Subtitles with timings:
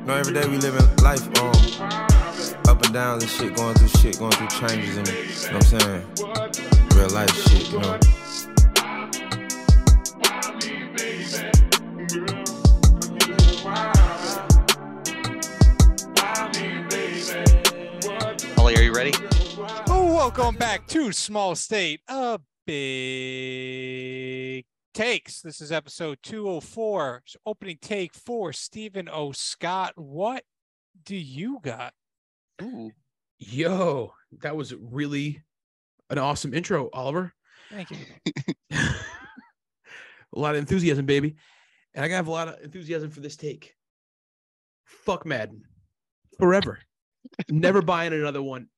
[0.00, 1.52] You know, every day we live in life, um,
[2.66, 5.74] up and down and shit, going through shit, going through changes, and you know what
[5.74, 6.02] I'm saying?
[6.96, 7.98] Real life shit, you know.
[18.56, 19.12] Ollie, are you ready?
[19.86, 24.64] Oh, welcome back to Small State a Big
[25.00, 25.40] Takes.
[25.40, 27.22] This is episode 204.
[27.46, 29.32] Opening take for Stephen O.
[29.32, 29.94] Scott.
[29.96, 30.44] What
[31.06, 31.94] do you got?
[32.60, 32.90] Ooh.
[33.38, 35.40] Yo, that was really
[36.10, 37.32] an awesome intro, Oliver.
[37.70, 37.96] Thank you.
[38.76, 38.94] a
[40.34, 41.36] lot of enthusiasm, baby.
[41.94, 43.74] And I got a lot of enthusiasm for this take.
[44.84, 45.62] Fuck Madden.
[46.38, 46.78] Forever.
[47.48, 48.68] Never buying another one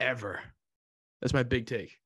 [0.00, 0.40] ever.
[1.20, 1.96] That's my big take.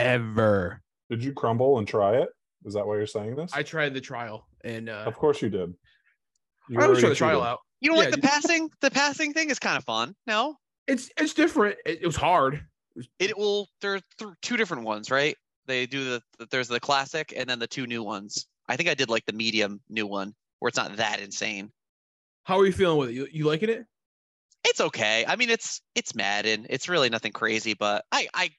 [0.00, 0.82] Ever.
[1.08, 2.28] Did you crumble and try it?
[2.64, 3.52] Is that why you're saying this?
[3.52, 5.74] I tried the trial and uh of course you did.
[6.68, 7.46] You I was trying already the trial cheated.
[7.48, 7.58] out.
[7.80, 8.30] You don't Yeah, like the dude.
[8.30, 8.70] passing?
[8.80, 10.14] The passing thing is kind of fun.
[10.26, 11.76] No, It's it's different.
[11.84, 12.64] It, it was hard.
[13.18, 13.68] it will.
[13.80, 15.36] There are th- two different ones, right?
[15.66, 18.46] They do the the- there's the classic and then the two new ones.
[18.68, 21.72] I think I did like the medium new one where it's not that insane.
[22.44, 23.14] How are you feeling with it?
[23.14, 23.84] You, you liking it?
[24.64, 25.24] It's okay.
[25.26, 26.66] I mean, it's it's Madden.
[26.70, 28.50] It's really nothing crazy, but I I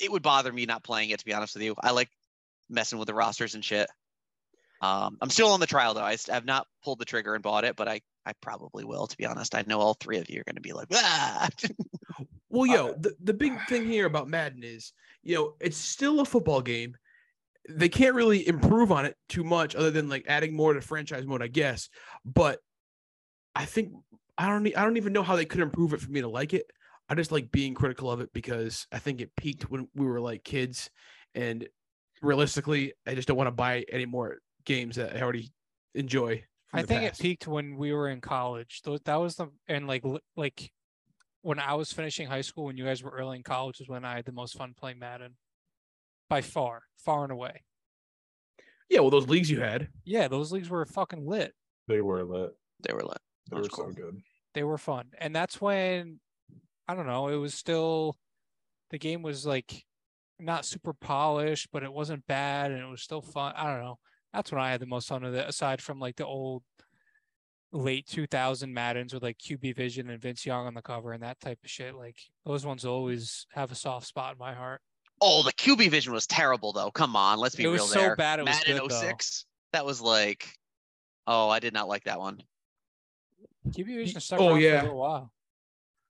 [0.00, 1.74] it would bother me not playing it to be honest with you.
[1.82, 2.08] I like
[2.68, 3.88] messing with the rosters and shit.
[4.80, 6.02] Um, I'm still on the trial though.
[6.02, 9.06] I have not pulled the trigger and bought it, but I I probably will.
[9.06, 11.48] To be honest, I know all three of you are going to be like, ah.
[12.48, 14.92] Well, Uh, yo, the, the big thing here about Madden is,
[15.22, 16.96] you know, it's still a football game.
[17.68, 21.26] They can't really improve on it too much other than like adding more to franchise
[21.26, 21.88] mode, I guess.
[22.24, 22.60] But
[23.54, 23.92] I think
[24.36, 26.52] I don't I don't even know how they could improve it for me to like
[26.52, 26.66] it.
[27.08, 30.20] I just like being critical of it because I think it peaked when we were
[30.20, 30.90] like kids
[31.34, 31.66] and
[32.24, 35.52] realistically, I just don't want to buy any more games that I already
[35.94, 36.44] enjoy.
[36.72, 37.20] I think past.
[37.20, 38.82] it peaked when we were in college.
[39.04, 40.02] That was the and like
[40.36, 40.70] like
[41.42, 44.04] when I was finishing high school when you guys were early in college was when
[44.04, 45.36] I had the most fun playing Madden.
[46.30, 47.62] By far, far and away.
[48.88, 49.88] Yeah, well, those leagues you had.
[50.04, 51.52] Yeah, those leagues were fucking lit.
[51.86, 52.50] They were lit.
[52.86, 53.18] they were lit.
[53.50, 53.92] They That's were cool.
[53.92, 54.22] so good.
[54.54, 56.18] they were fun and that's when
[56.88, 58.16] i don't know it was still
[58.90, 59.84] the game was like
[60.40, 63.98] not super polished but it wasn't bad and it was still fun i don't know
[64.32, 66.62] that's when i had the most fun with it aside from like the old
[67.72, 71.40] late 2000 maddens with like qb vision and vince young on the cover and that
[71.40, 74.80] type of shit like those ones always have a soft spot in my heart
[75.20, 76.90] Oh, the QB vision was terrible though.
[76.90, 77.70] Come on, let's be real.
[77.70, 78.16] It was real so there.
[78.16, 79.00] bad it was Madden good, though.
[79.00, 80.48] 06, that was like,
[81.26, 82.42] oh, I did not like that one.
[83.68, 84.70] qb vision stuck oh, around yeah.
[84.70, 85.32] for a little while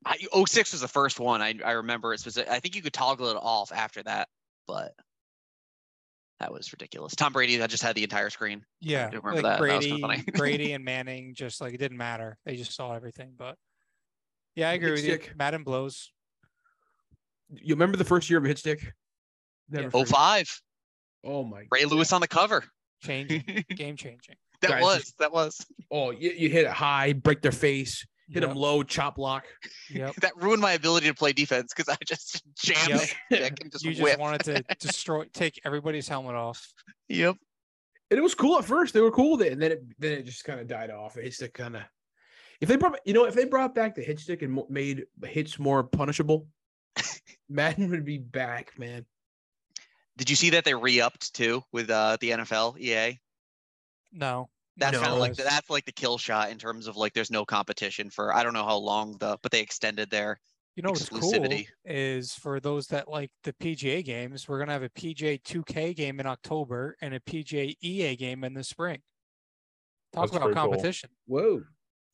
[0.06, 1.41] I, 06 was the first one.
[1.42, 2.50] I I remember it specific.
[2.50, 4.28] I think you could toggle it off after that,
[4.66, 4.94] but
[6.41, 7.15] that was ridiculous.
[7.15, 8.65] Tom Brady, I just had the entire screen.
[8.81, 9.66] yeah do remember like that.
[9.66, 10.25] That was brady funny.
[10.37, 13.56] brady and manning just like it didn't matter they just saw everything but
[14.56, 15.37] yeah i agree Big with you stick.
[15.37, 16.12] madden blows
[17.50, 18.92] You remember the first year of Hitstick?
[19.71, 19.91] Never Yeah.
[19.91, 20.09] forget.
[20.09, 20.62] 05,
[21.25, 22.65] Oh my Ray Lewis on the cover.
[23.03, 23.42] changing,
[23.75, 24.36] game changing.
[24.60, 28.40] that Guys, was that was Oh, you, you hit it high, break their face, hit
[28.40, 29.44] them Yep, low, chop block.
[29.90, 30.14] Yep.
[30.22, 33.00] that ruined my ability to play defense because I just jammed Yep.
[33.32, 34.20] stick and just You just whipped.
[34.20, 36.66] wanted to destroy, take everybody's helmet off.
[37.08, 37.36] Yep.
[38.10, 38.94] And it was cool at first.
[38.94, 41.14] They were cool with it, and then it then it just kind of died off.
[41.14, 41.82] The hit stick kind of.
[42.60, 45.04] If they brought, you know, if they brought back the hit stick and mo- made
[45.24, 46.46] hits more punishable,
[47.48, 49.04] Madden would be back, man.
[50.16, 53.18] Did you see that they re-upped too with uh, the NFL EA?
[54.12, 57.12] No, That's kind of like the, that's like the kill shot in terms of like
[57.12, 60.40] there's no competition for I don't know how long the but they extended their
[60.74, 61.66] you know what's cool Exclusivity.
[61.84, 66.18] is for those that like the PGA games, we're gonna have a PGA 2K game
[66.18, 68.98] in October and a PGA EA game in the spring.
[70.12, 70.70] Talk That's about pretty cool.
[70.70, 71.10] competition.
[71.26, 71.62] Whoa.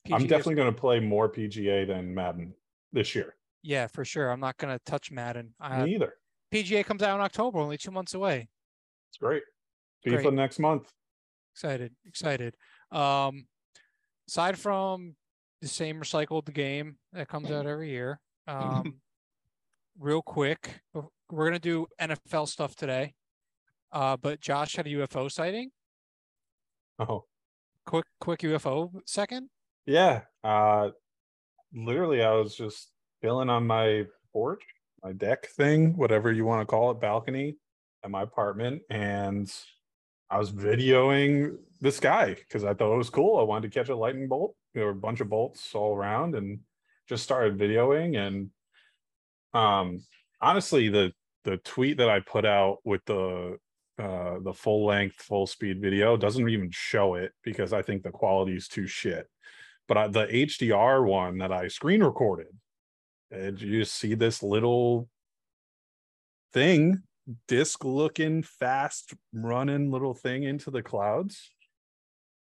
[0.07, 2.55] I'm PGA 's- definitely going to play more PGA than Madden
[2.93, 3.37] this year.
[3.63, 4.31] yeah, for sure.
[4.31, 5.55] I'm not gonna touch Madden.
[5.61, 6.15] Uh, Me either.
[6.53, 8.49] PGA comes out in October, only two months away.
[9.11, 9.43] It's great.
[10.07, 10.35] FIFA Great.
[10.35, 10.91] next month.
[11.63, 12.57] Excited excited.
[12.91, 13.47] Um
[14.29, 15.17] aside from
[15.61, 19.01] the same recycled game that comes out every year um
[19.99, 20.81] real quick
[21.31, 23.15] we're gonna do nfl stuff today.
[23.93, 25.71] Uh but josh had a ufo sighting?
[26.99, 27.25] Oh,
[27.87, 29.51] quick quick ufo second?
[29.87, 30.23] Yeah.
[30.45, 30.91] Uh,
[31.73, 32.91] literally, I was just
[33.23, 34.63] chilling on my porch,
[35.03, 37.57] my deck thing, whatever you want to call it, balcony
[38.05, 39.53] at my apartment, and
[40.31, 43.39] I was videoing the sky because I thought it was cool.
[43.39, 44.55] I wanted to catch a lightning bolt.
[44.75, 46.61] There were a bunch of bolts all around, and
[47.09, 48.17] just started videoing.
[48.17, 48.51] And
[49.53, 50.05] um,
[50.41, 51.13] honestly, the
[51.45, 53.59] the tweet that I put out with the
[53.99, 58.11] uh, the full length, full speed video doesn't even show it because I think the
[58.11, 59.29] quality is too shit.
[59.89, 62.47] but I, the HDR one that I screen recorded,
[63.31, 65.09] and you see this little
[66.53, 67.03] thing,
[67.49, 71.51] disc looking, fast running little thing into the clouds.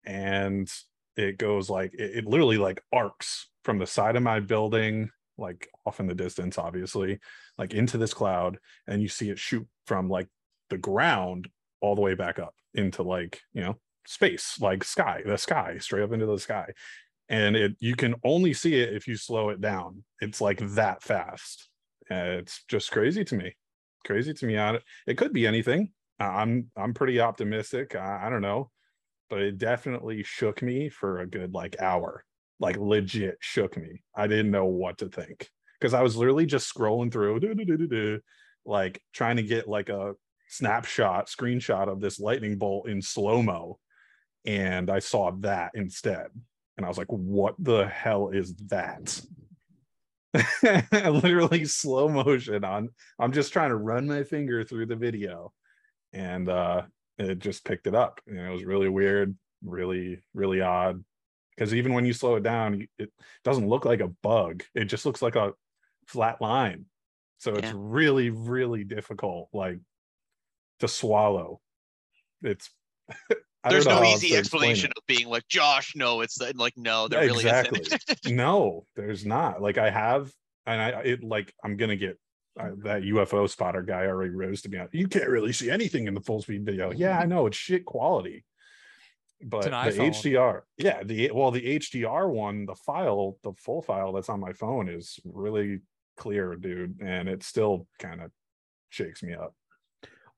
[0.06, 0.72] And
[1.16, 5.70] it goes like, it, it literally like arcs from the side of my building, like
[5.86, 7.20] off in the distance, obviously,
[7.58, 8.58] like into this cloud.
[8.88, 10.28] And you see it shoot from like
[10.70, 11.50] the ground
[11.82, 16.04] all the way back up into like, you know, space, like sky, the sky, straight
[16.04, 16.68] up into the sky.
[17.30, 20.04] And it you can only see it if you slow it down.
[20.20, 21.70] It's like that fast.
[22.12, 23.56] Uh, it's just crazy to me.
[24.06, 24.58] Crazy to me.
[24.58, 25.92] I, it It could be anything.
[26.20, 27.96] I'm I'm pretty optimistic.
[27.96, 28.72] I, I don't know,
[29.30, 32.24] but it definitely shook me for a good like hour.
[32.60, 34.04] Like legit shook me.
[34.16, 38.22] I didn't know what to think because I was literally just scrolling through,
[38.66, 40.14] like trying to get like a
[40.48, 43.80] snapshot, screenshot of this lightning bolt in slow mo,
[44.46, 46.28] and I saw that instead,
[46.78, 49.20] and I was like, "What the hell is that?"
[50.94, 52.90] literally slow motion on
[53.20, 55.54] i'm just trying to run my finger through the video.
[56.12, 56.84] And uh
[57.18, 58.20] it just picked it up.
[58.28, 61.04] And it was really weird really really odd.
[61.56, 63.12] Because even when you slow it down it
[63.44, 64.64] doesn't look like a bug.
[64.74, 65.54] It just looks like a
[66.08, 66.86] flat line.
[67.40, 69.80] So it's really really difficult like
[70.80, 71.62] to swallow.
[72.42, 72.70] It's
[73.70, 74.74] There's no easy to explain it.
[74.74, 78.26] explanation of being like, Josh, no, it's the-" like, no, there Yeah, really isn't.
[78.36, 79.62] no there's not.
[79.62, 80.32] Like i have
[80.66, 82.18] and i it like i'm gonna get
[82.60, 86.08] uh, that ufo spotter guy already rose to me out you can't really see anything
[86.08, 86.92] in the full speed video.
[86.92, 88.46] Yeah i know it's shit quality.
[89.42, 90.10] But an the iPhone.
[90.12, 94.54] hdr yeah the well the hdr one the file the full file that's on my
[94.54, 95.82] phone is really
[96.16, 98.32] clear dude and it still kind of
[98.90, 99.54] shakes me up.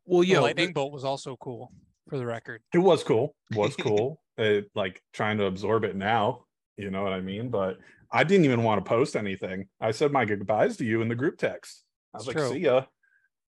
[0.05, 1.71] Well, The yeah, lightning bolt was also cool
[2.09, 2.61] for the record.
[2.73, 6.43] it was cool was cool it, like trying to absorb it now
[6.77, 7.77] you know what i mean but
[8.11, 11.15] i didn't even want to post anything i said my goodbyes to you in the
[11.15, 12.53] group text i was It's like true.
[12.53, 12.83] see ya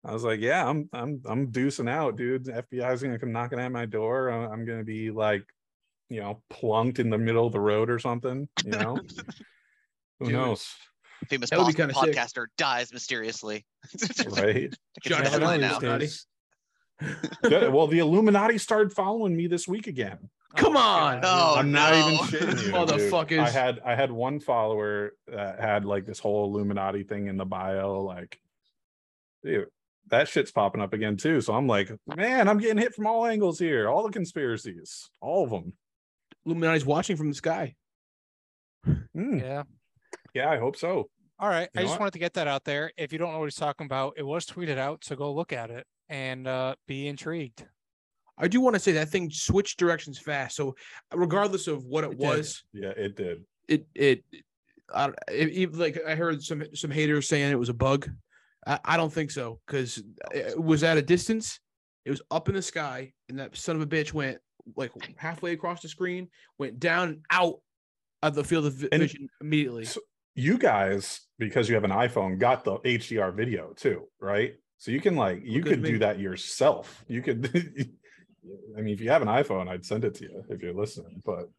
[0.06, 3.59] i was like yeah i'm i'm i'm deucing out dude the fbi's gonna come knocking
[3.59, 5.44] at my door I- i'm gonna be like
[6.09, 8.95] you know plunked in the middle of the road or something you know
[10.19, 10.33] who Dude.
[10.33, 10.68] knows
[11.30, 12.15] Famous That would be Boston kinda sick.
[12.15, 13.65] podcaster dies mysteriously.
[14.30, 14.71] right
[15.01, 15.77] Josh Never Allen mind is now.
[15.80, 16.06] Illuminati.
[16.06, 16.12] Yeah,
[17.44, 20.17] well the illuminati started following me this week again
[20.55, 21.21] Come Oh, on.
[21.21, 21.23] God.
[21.23, 21.59] No.
[21.59, 22.71] I'm not even shitting you.
[22.71, 23.27] Motherfuckers.
[23.27, 23.39] dude.
[23.39, 27.45] I had I had one follower that had like this whole Illuminati thing in the
[27.45, 28.01] bio.
[28.01, 28.39] Like,
[29.44, 29.67] dude,
[30.07, 31.41] that shit's popping up again too.
[31.41, 33.88] So I'm like, man, I'm getting hit from all angles here.
[33.89, 35.73] All the conspiracies, all of them.
[36.45, 37.75] Illuminati's watching from the sky.
[38.88, 39.63] Mm, Yeah.
[40.33, 41.09] yeah, I hope so.
[41.39, 41.69] All right.
[41.75, 41.99] You I just what?
[41.99, 42.91] wanted to get that out there.
[42.97, 45.53] If you don't know what he's talking about, it was tweeted out, so go look
[45.53, 47.65] at it and uh, be intrigued.
[48.38, 50.56] I do want to say that thing switched directions fast.
[50.56, 50.75] So
[51.13, 52.27] regardless of what it, It did.
[52.27, 53.44] was, Yeah, it did.
[53.68, 54.24] it it
[54.94, 58.09] I it, it- like I heard some some haters saying it was a bug.
[58.65, 61.59] I, I don't think so because it was at a distance.
[62.06, 64.38] It was up in the sky, and that son of a bitch went
[64.75, 67.56] like halfway across the screen, went down and out
[68.24, 69.86] of the field of vi- And vision immediately.
[69.86, 70.01] so-
[70.36, 74.56] You guys, because you have an iPhone, got the HDR video too, right?
[74.77, 77.03] So you can like you could do that yourself.
[77.07, 77.50] You could
[78.77, 81.21] I mean if you have an iPhone, I'd send it to you if you're listening,
[81.25, 81.50] but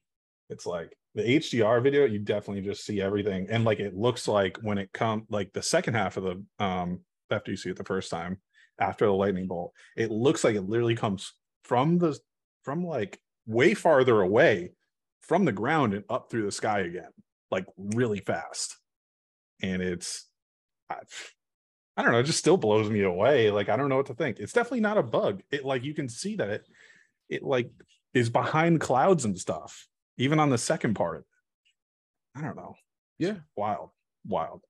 [0.49, 3.49] it's like the HDR video, you definitely just see everything.
[3.51, 7.01] And like it looks like when it come like the second half of the um
[7.31, 8.39] after you see it the first time
[8.79, 11.33] after the lightning bolt, it looks like it literally comes
[11.65, 12.19] from the
[12.63, 14.73] from like way farther away
[15.23, 17.11] from the ground and up through the sky again,
[17.51, 18.77] like really fast.
[19.63, 20.27] And it's
[20.89, 20.97] I,
[21.99, 23.51] I don't know, it just still blows me away.
[23.51, 24.39] Like I don't know what to think.
[24.39, 25.43] It's definitely not a bug.
[25.51, 26.65] It like you can see that it
[27.29, 27.71] it like
[28.15, 31.27] is behind clouds and stuff, even on the second part.
[32.37, 32.77] I don't know.
[33.19, 33.91] Yeah, Wild,
[34.25, 34.63] wild.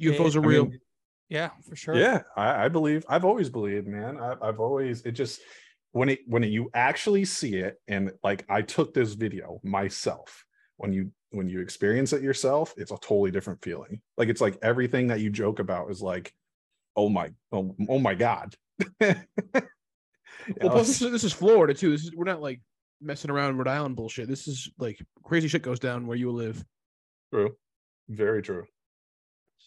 [0.00, 0.66] UFOs are I real.
[0.66, 0.80] mean,
[1.28, 1.96] Yeah, for sure.
[1.96, 3.04] Yeah, I, I believe.
[3.08, 4.18] I've always believed, man.
[4.20, 5.40] I, I've always it just
[5.90, 10.44] when it when it, you actually see it, and like I took this video myself.
[10.76, 14.00] When you when you experience it yourself, it's a totally different feeling.
[14.16, 16.32] Like it's like everything that you joke about is like,
[16.96, 18.54] oh my, oh, oh my god.
[19.00, 19.16] well,
[20.60, 21.90] plus this is, this is Florida too.
[21.90, 22.60] This is we're not like
[23.00, 24.28] messing around Rhode Island bullshit.
[24.28, 26.64] This is like crazy shit goes down where you live.
[27.32, 27.56] True.
[28.08, 28.64] Very true.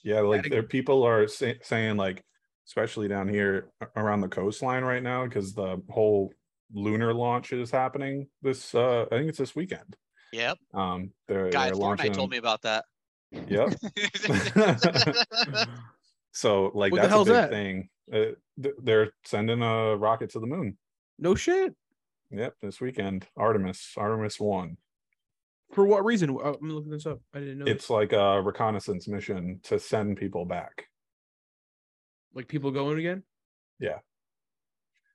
[0.03, 2.24] Yeah, like there people are say, saying like,
[2.68, 6.34] especially down here around the coastline right now, because the whole
[6.74, 8.74] lunar launch is happening this.
[8.74, 9.96] uh I think it's this weekend.
[10.34, 10.58] Yep.
[10.74, 12.12] Um, they're, Guy they're launching.
[12.12, 12.86] Fortnite told me about that.
[13.32, 13.74] Yep.
[16.34, 17.50] So like What the that's a hell's big that?
[17.50, 17.90] thing.
[18.12, 18.18] Uh,
[18.62, 20.78] th- they're sending a rocket to the moon.
[21.20, 21.76] no shit.
[22.32, 23.28] Yep, this weekend.
[23.36, 24.78] Artemis, Artemis one.
[25.74, 26.30] For what reason?
[26.30, 27.20] Uh, I'm looking this up.
[27.34, 27.66] I didn't know.
[27.68, 30.86] It's like a reconnaissance mission to send people back.
[32.34, 33.24] like people going again.
[33.80, 33.98] Yeah.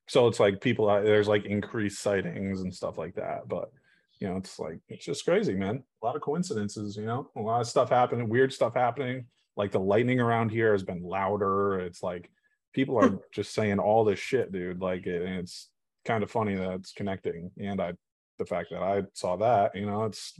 [0.09, 3.49] So it's like people there's like increased sightings and stuff like that.
[3.49, 3.71] But
[4.19, 5.83] you know, it's like it's just crazy, man.
[6.03, 9.27] A lot of coincidences, you know, a lot of stuff happening, weird stuff happening.
[9.57, 11.81] Like the lightning around here has been louder.
[11.81, 12.31] It's like
[12.73, 13.17] people are hmm.
[13.33, 14.81] just saying all this shit, dude.
[14.81, 15.69] Like it, and it's
[16.05, 17.51] kind of funny that it's connecting.
[17.59, 17.93] And I
[18.39, 20.39] the fact that I saw that, you know, it's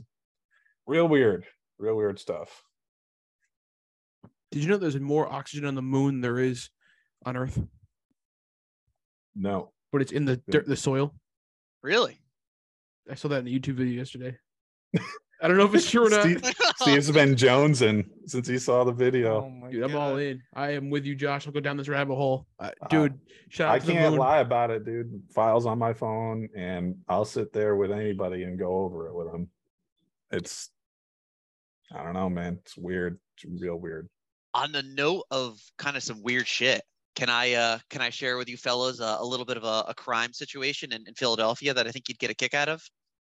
[0.85, 1.45] real weird,
[1.77, 2.63] real weird stuff.
[4.51, 6.69] Did you know there's more oxygen on the moon than there is
[7.25, 7.59] on Earth?
[9.35, 9.71] No.
[9.91, 11.13] But it's in the dirt, the soil.
[11.83, 12.19] Really?
[13.09, 14.37] I saw that in the YouTube video yesterday.
[15.41, 16.21] I don't know if it's true or not.
[16.23, 16.43] Steve,
[16.77, 19.43] Steve's been jonesing since he saw the video.
[19.63, 20.41] Oh Dude, I'm all in.
[20.55, 21.45] I am with you, Josh.
[21.45, 22.47] I'll go down this rabbit hole.
[22.59, 24.19] Uh, dude, shout out I to the can't moon.
[24.19, 25.21] lie about it, dude.
[25.35, 29.31] Files on my phone, and I'll sit there with anybody and go over it with
[29.31, 29.49] them.
[30.31, 30.71] It's,
[31.93, 32.57] I don't know, man.
[32.63, 33.19] It's weird.
[33.35, 34.09] It's real weird.
[34.55, 36.81] On the note of kind of some weird shit,
[37.17, 39.85] can I uh can I share with you fellows uh, a little bit of a,
[39.87, 42.81] a crime situation in, in Philadelphia that I think you'd get a kick out of?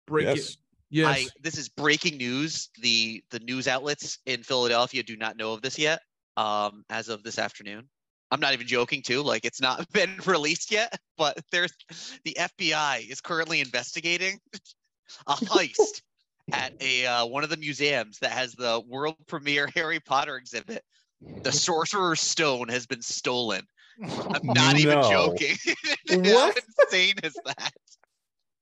[0.06, 0.38] Break yes.
[0.38, 0.56] it.
[0.88, 1.06] Yes.
[1.08, 2.70] I this is breaking news.
[2.80, 6.00] The the news outlets in Philadelphia do not know of this yet.
[6.38, 7.86] Um, as of this afternoon.
[8.30, 9.22] I'm not even joking too.
[9.22, 11.72] Like it's not been released yet, but there's
[12.24, 14.38] the FBI is currently investigating
[15.26, 16.00] a heist
[16.50, 20.82] at a uh, one of the museums that has the world premiere Harry Potter exhibit.
[21.42, 23.66] The Sorcerer's Stone has been stolen.
[24.34, 25.56] I'm not even joking.
[26.10, 26.26] What?
[26.26, 26.52] How
[26.84, 27.72] insane is that?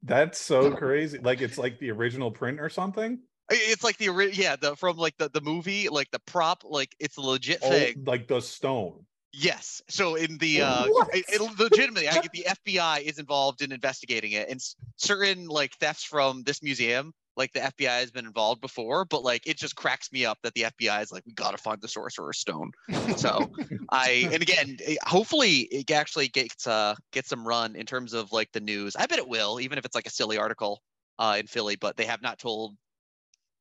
[0.02, 1.18] That's so crazy.
[1.18, 3.20] Like it's like the original print or something.
[3.50, 6.94] It's like the ori- yeah, the from like the, the movie, like the prop, like
[7.00, 8.04] it's a legit Oh, thing.
[8.06, 9.04] like the stone.
[9.32, 9.82] Yes.
[9.88, 14.32] So in the uh it, it legitimately I get the FBI is involved in investigating
[14.32, 14.60] it and
[14.96, 19.46] certain like thefts from this museum, like the FBI has been involved before, but like
[19.46, 21.88] it just cracks me up that the FBI is like we got to find the
[21.88, 22.72] sorcerer's stone.
[23.14, 23.50] So
[23.90, 28.32] I and again, eh, hopefully it actually gets uh gets some run in terms of
[28.32, 28.96] like the news.
[28.96, 30.82] I bet it will, even if it's like a silly article
[31.18, 32.76] uh in Philly, but they have not told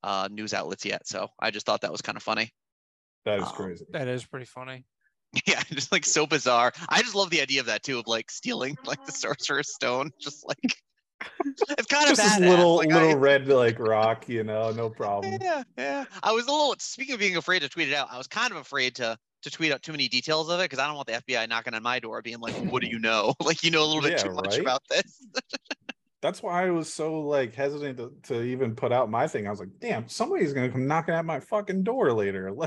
[0.03, 1.07] uh news outlets yet.
[1.07, 2.51] So I just thought that was kind of funny.
[3.25, 3.85] That is Um, crazy.
[3.91, 4.85] That is pretty funny.
[5.45, 6.73] Yeah, just like so bizarre.
[6.89, 10.11] I just love the idea of that too, of like stealing like the sorcerer's stone.
[10.19, 10.75] Just like
[11.45, 14.89] it's kind of Just this little like, little I, red like rock, you know, no
[14.89, 15.37] problem.
[15.41, 16.05] Yeah, yeah.
[16.23, 18.07] I was a little speaking of being afraid to tweet it out.
[18.11, 20.79] I was kind of afraid to to tweet out too many details of it because
[20.79, 23.33] I don't want the FBI knocking on my door, being like, "What do you know?
[23.43, 24.61] like you know a little bit Yeah, too much right?
[24.61, 25.25] about this."
[26.21, 29.47] That's why I was so like hesitant to, to even put out my thing.
[29.47, 32.51] I was like, damn, somebody's gonna come knocking at my fucking door later.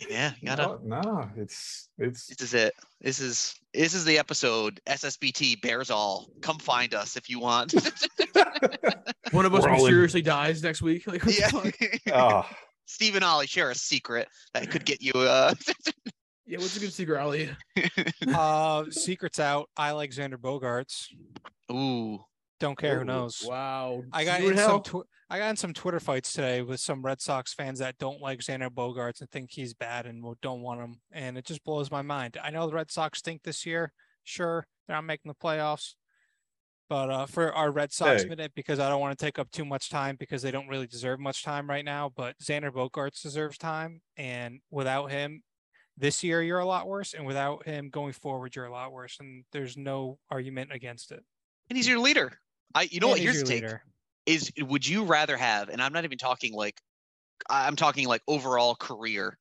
[0.00, 0.78] Like yeah, gotta.
[0.84, 2.72] no, no, it's it's This is it.
[3.00, 4.80] This is this is the episode.
[4.86, 6.28] SSBT bears all.
[6.40, 7.72] Come find us if you want.
[9.32, 11.04] One of us We're all in- mysteriously dies next week.
[11.08, 11.48] Like, what the yeah.
[11.48, 12.14] fuck?
[12.14, 12.56] ah
[12.86, 15.12] Stephen Ollie, share a secret that could get you.
[15.14, 15.52] Uh,
[16.46, 17.50] Yeah, what's a good secret, Ollie?
[18.26, 19.68] Uh, secrets out.
[19.76, 21.08] I like Xander Bogaerts.
[21.70, 22.24] ooh,
[22.60, 23.44] Don't care who knows.
[23.46, 24.02] Wow.
[24.12, 27.02] I got Dude, in some tw- I got in some Twitter fights today with some
[27.02, 30.80] Red Sox fans that don't like Xander Bogaerts and think he's bad and don't want
[30.80, 32.36] him, and it just blows my mind.
[32.42, 33.92] I know the Red Sox stink this year.
[34.24, 35.94] Sure, they're not making the playoffs,
[36.88, 38.28] but uh, for our Red Sox Hey.
[38.28, 40.86] minute, because I don't want to take up too much time because they don't really
[40.86, 42.10] deserve much time right now.
[42.16, 45.42] But Xander Bogaerts deserves time, and without him,
[45.96, 49.16] this year you're a lot worse, and without him going forward, you're a lot worse.
[49.20, 51.22] And there's no argument against it.
[51.70, 52.40] and he's your leader.
[52.74, 53.18] I, you know what?
[53.18, 53.62] Here's the take.
[53.62, 53.82] leader.
[54.26, 55.68] Is would you rather have?
[55.68, 56.80] And I'm not even talking like,
[57.48, 59.38] I'm talking like overall career.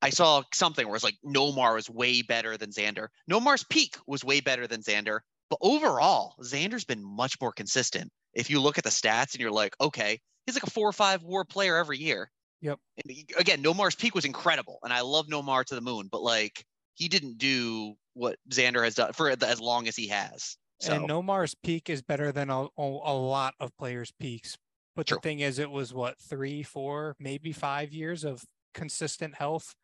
[0.00, 3.08] I saw something where it's like Nomar was way better than Xander.
[3.28, 5.20] Nomar's peak was way better than Xander,
[5.50, 8.12] but overall, Xander's been much more consistent.
[8.32, 10.92] If you look at the stats and you're like, okay, he's like a four or
[10.92, 12.30] five WAR player every year.
[12.60, 12.78] Yep.
[13.04, 16.64] And again, Nomar's peak was incredible, and I love Nomar to the moon, but like
[16.94, 20.56] he didn't do what Xander has done for as long as he has.
[20.80, 24.56] So And Nomar's peak is better than a, a, lot of players' peaks.
[24.94, 25.16] But True.
[25.16, 28.44] the thing is, it was what three, four, maybe five years of
[28.74, 29.74] consistent health,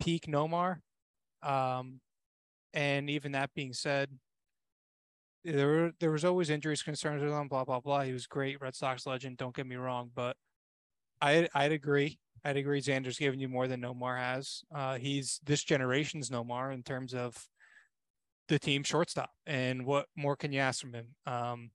[0.00, 0.78] peak Nomar.
[1.42, 2.00] Um,
[2.72, 4.10] and even that being said,
[5.44, 7.48] there were, there was always injuries concerns with him.
[7.48, 8.02] Blah blah blah.
[8.02, 9.36] He was great, Red Sox legend.
[9.36, 10.36] Don't get me wrong, but
[11.20, 12.18] I I'd agree.
[12.44, 12.80] I'd agree.
[12.80, 14.62] Xander's given you more than Nomar has.
[14.74, 17.36] Uh, he's this generation's Nomar in terms of
[18.48, 19.30] the team shortstop.
[19.46, 21.08] And what more can you ask from him?
[21.26, 21.70] Um,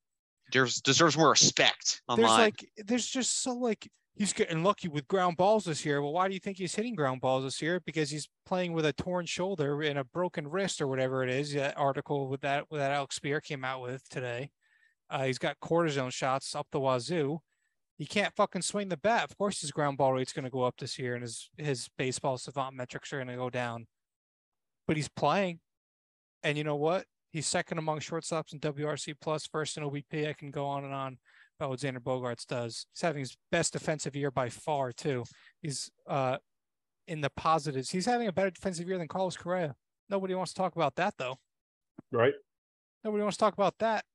[0.52, 5.38] deserves deserves more respect there's like, there's just so like he's getting lucky with ground
[5.38, 6.02] balls this year.
[6.02, 7.80] Well, why do you think he's hitting ground balls this year?
[7.86, 11.54] Because he's playing with a torn shoulder and a broken wrist or whatever it is.
[11.54, 14.52] That article with that that Alex Speier came out with today.
[15.10, 17.40] Uh, he's got cortisone shots up the wazoo.
[17.98, 19.26] he can't fucking swing the bat.
[19.30, 21.90] Of course, his ground ball rate's going to go up this year, and his his
[21.98, 23.88] baseball savant metrics are going to go down.
[24.88, 25.60] But he's playing,
[26.44, 27.06] and you know what?
[27.32, 30.28] He's second among shortstops in WRC plus, first in OBP.
[30.28, 31.18] I can go on and on
[31.60, 32.86] about what Xander Bogaerts does.
[32.94, 35.24] He's having his best defensive year by far, too.
[35.62, 36.38] He's uh
[37.08, 37.90] in the positives.
[37.90, 39.76] He's having a better defensive year than Carlos Correa.
[40.10, 41.38] Nobody wants to talk about that, though.
[42.12, 42.34] Right?
[43.04, 44.06] Nobody wants to talk about that.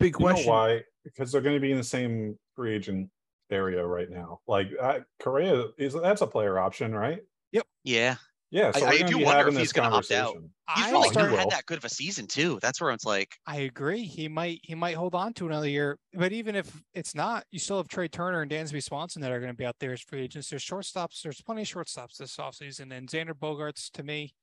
[0.00, 0.50] Big You know question.
[0.50, 0.82] why?
[1.04, 3.10] Because they're going to be in the same free agent
[3.50, 4.40] area right now.
[4.46, 7.20] Like uh, Correa is that's a player option, right?
[7.52, 7.66] Yep.
[7.84, 8.16] Yeah.
[8.52, 10.34] Yeah, I- so I we're do wonder if he's gonna opt out.
[10.34, 10.50] conversation.
[10.76, 12.58] He's I really he had that good of a season too.
[12.60, 14.04] That's where it's like, I agree.
[14.04, 17.58] He might he might hold on to another year, but even if it's not, you
[17.58, 20.02] still have Trey Turner and Dansby Swanson that are going to be out there as
[20.02, 20.50] free agents.
[20.50, 21.22] There's shortstops.
[21.22, 22.92] There's plenty of shortstops this offseason.
[22.96, 24.34] And Xander Bogaerts, to me,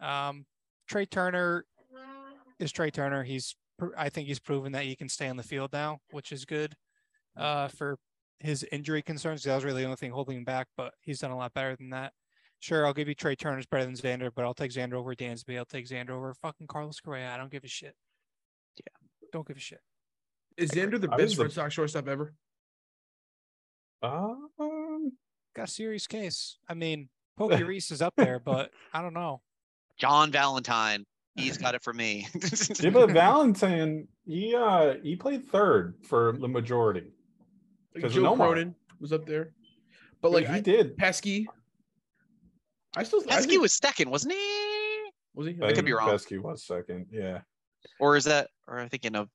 [0.00, 0.44] um,
[0.88, 1.64] Trey Turner
[2.58, 3.22] is Trey Turner.
[3.22, 3.54] He's
[3.96, 6.74] I think he's proven that he can stay on the field now, which is good
[7.36, 7.96] uh, for
[8.40, 9.42] his injury concerns.
[9.44, 11.76] That was really the only thing holding him back, but he's done a lot better
[11.76, 12.12] than that.
[12.62, 15.58] Sure, I'll give you Trey Turner's better than Xander, but I'll take Xander over Dansby.
[15.58, 17.28] I'll take Xander over fucking Carlos Correa.
[17.34, 17.96] I don't give a shit.
[18.76, 19.08] Yeah.
[19.32, 19.80] Don't give a shit.
[20.56, 22.34] Is Xander the best the- Red Sox shortstop ever?
[24.00, 25.12] Um,
[25.56, 26.58] Got a serious case.
[26.68, 29.42] I mean, Pokey Reese is up there, but I don't know.
[29.98, 31.04] John Valentin.
[31.34, 32.28] He's got it for me.
[32.80, 37.10] yeah, but Valentin, he uh he played third for the majority.
[37.92, 38.36] Because Joe Nomar.
[38.36, 39.52] Cronin was up there,
[40.20, 40.96] but like he I, did.
[40.96, 41.48] Pesky.
[42.96, 45.10] I still I Pesky think- was second, wasn't he?
[45.34, 45.56] was he?
[45.62, 46.10] I could be wrong.
[46.10, 47.06] Pesky was second.
[47.10, 47.40] Yeah.
[47.98, 48.48] Or is that?
[48.68, 49.28] Or I'm I thinking of?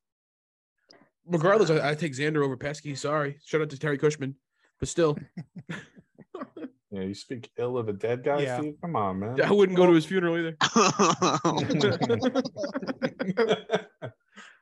[1.26, 2.96] Regardless, uh, I, I take Xander over Pesky.
[2.96, 4.36] Sorry, shout out to Terry Cushman,
[4.80, 5.18] but still,
[6.90, 8.60] Yeah, you speak ill of a dead guy, Yeah.
[8.60, 8.76] Steve.
[8.82, 9.42] Come on, man.
[9.42, 10.56] I wouldn't go to his funeral either.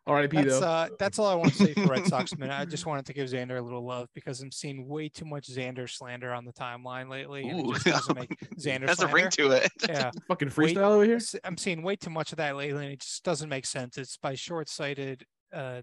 [0.07, 0.37] R.I.P.
[0.37, 0.65] That's though.
[0.67, 2.57] uh, that's all I want to say for Red Sox minute.
[2.57, 5.47] I just wanted to give Xander a little love because I'm seeing way too much
[5.47, 7.73] Xander slander on the timeline lately, and it Ooh.
[7.73, 9.71] just doesn't make Xander Has a ring to it.
[9.87, 11.19] Yeah, Fucking wait, freestyle over here.
[11.43, 13.97] I'm seeing way too much of that lately, and it just doesn't make sense.
[13.97, 15.25] It's by short-sighted.
[15.51, 15.81] Uh,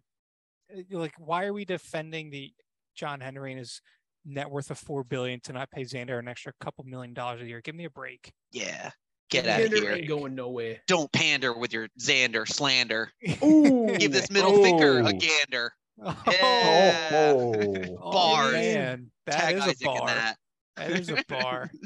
[0.90, 2.52] like, why are we defending the
[2.94, 3.80] John Henry and his
[4.24, 7.46] net worth of four billion to not pay Xander an extra couple million dollars a
[7.46, 7.60] year?
[7.60, 8.32] Give me a break.
[8.52, 8.90] Yeah.
[9.32, 10.04] Get out of here.
[10.06, 10.80] going nowhere.
[10.86, 13.10] Don't pander with your Xander slander.
[13.42, 15.12] Ooh, Give this middle finger a Oh.
[15.12, 15.72] gander.
[16.04, 17.88] Oh, Yeah.
[18.00, 18.52] Oh, Bars.
[18.52, 20.06] man, that Tag is Isaac a in bar.
[20.06, 20.36] that.
[20.76, 21.70] That is a bar.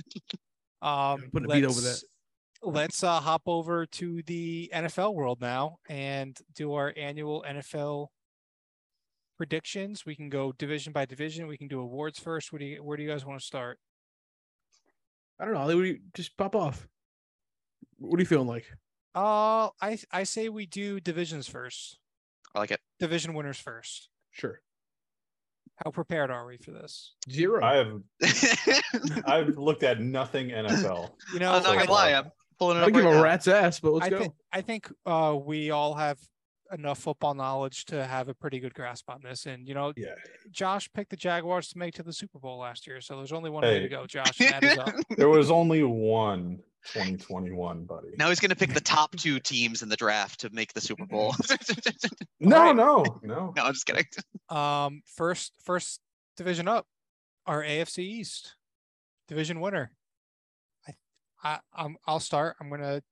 [0.83, 2.05] Um, putting a beat over let's-
[2.63, 8.09] Let's uh, hop over to the NFL world now and do our annual NFL
[9.37, 10.05] predictions.
[10.07, 11.47] We can go division by division.
[11.47, 12.53] We can do awards first.
[12.53, 13.79] What do you, where do you guys want to start?
[15.41, 15.65] I don't know.
[15.67, 16.87] What do you, just pop off.
[17.99, 18.67] What are you feeling like?
[19.15, 21.99] Uh, I I say we do divisions first.
[22.55, 22.81] I like it.
[23.01, 24.09] Division winners first.
[24.31, 24.61] Sure.
[25.85, 27.15] How prepared are we for this?
[27.31, 27.63] Zero.
[27.63, 28.01] I have
[29.27, 31.11] I've looked at nothing NFL.
[31.33, 32.13] You know, I'm not gonna lie.
[32.13, 33.23] I'm pulling it I up give right a now.
[33.23, 34.19] rat's ass, but let's I go.
[34.19, 36.19] think I think uh, we all have
[36.73, 39.47] enough football knowledge to have a pretty good grasp on this.
[39.47, 40.15] And you know, Yeah.
[40.51, 43.51] Josh picked the Jaguars to make to the Super Bowl last year, so there's only
[43.51, 44.41] one way to go, Josh.
[44.41, 44.95] and That is up.
[45.17, 46.61] There was only one
[46.93, 48.09] 2021, buddy.
[48.19, 51.07] Now he's gonna pick the top two teams in the draft to make the Super
[51.07, 51.35] Bowl.
[52.41, 52.77] no, Alright.
[52.77, 53.53] no, no.
[53.57, 54.05] no, I'm just kidding.
[54.49, 56.01] Um, first first
[56.37, 56.87] division up,
[57.47, 58.55] our AFC East
[59.27, 59.91] division winner.
[60.87, 60.93] I
[61.43, 62.55] I I'm, I'll start.
[62.61, 63.03] I'm gonna.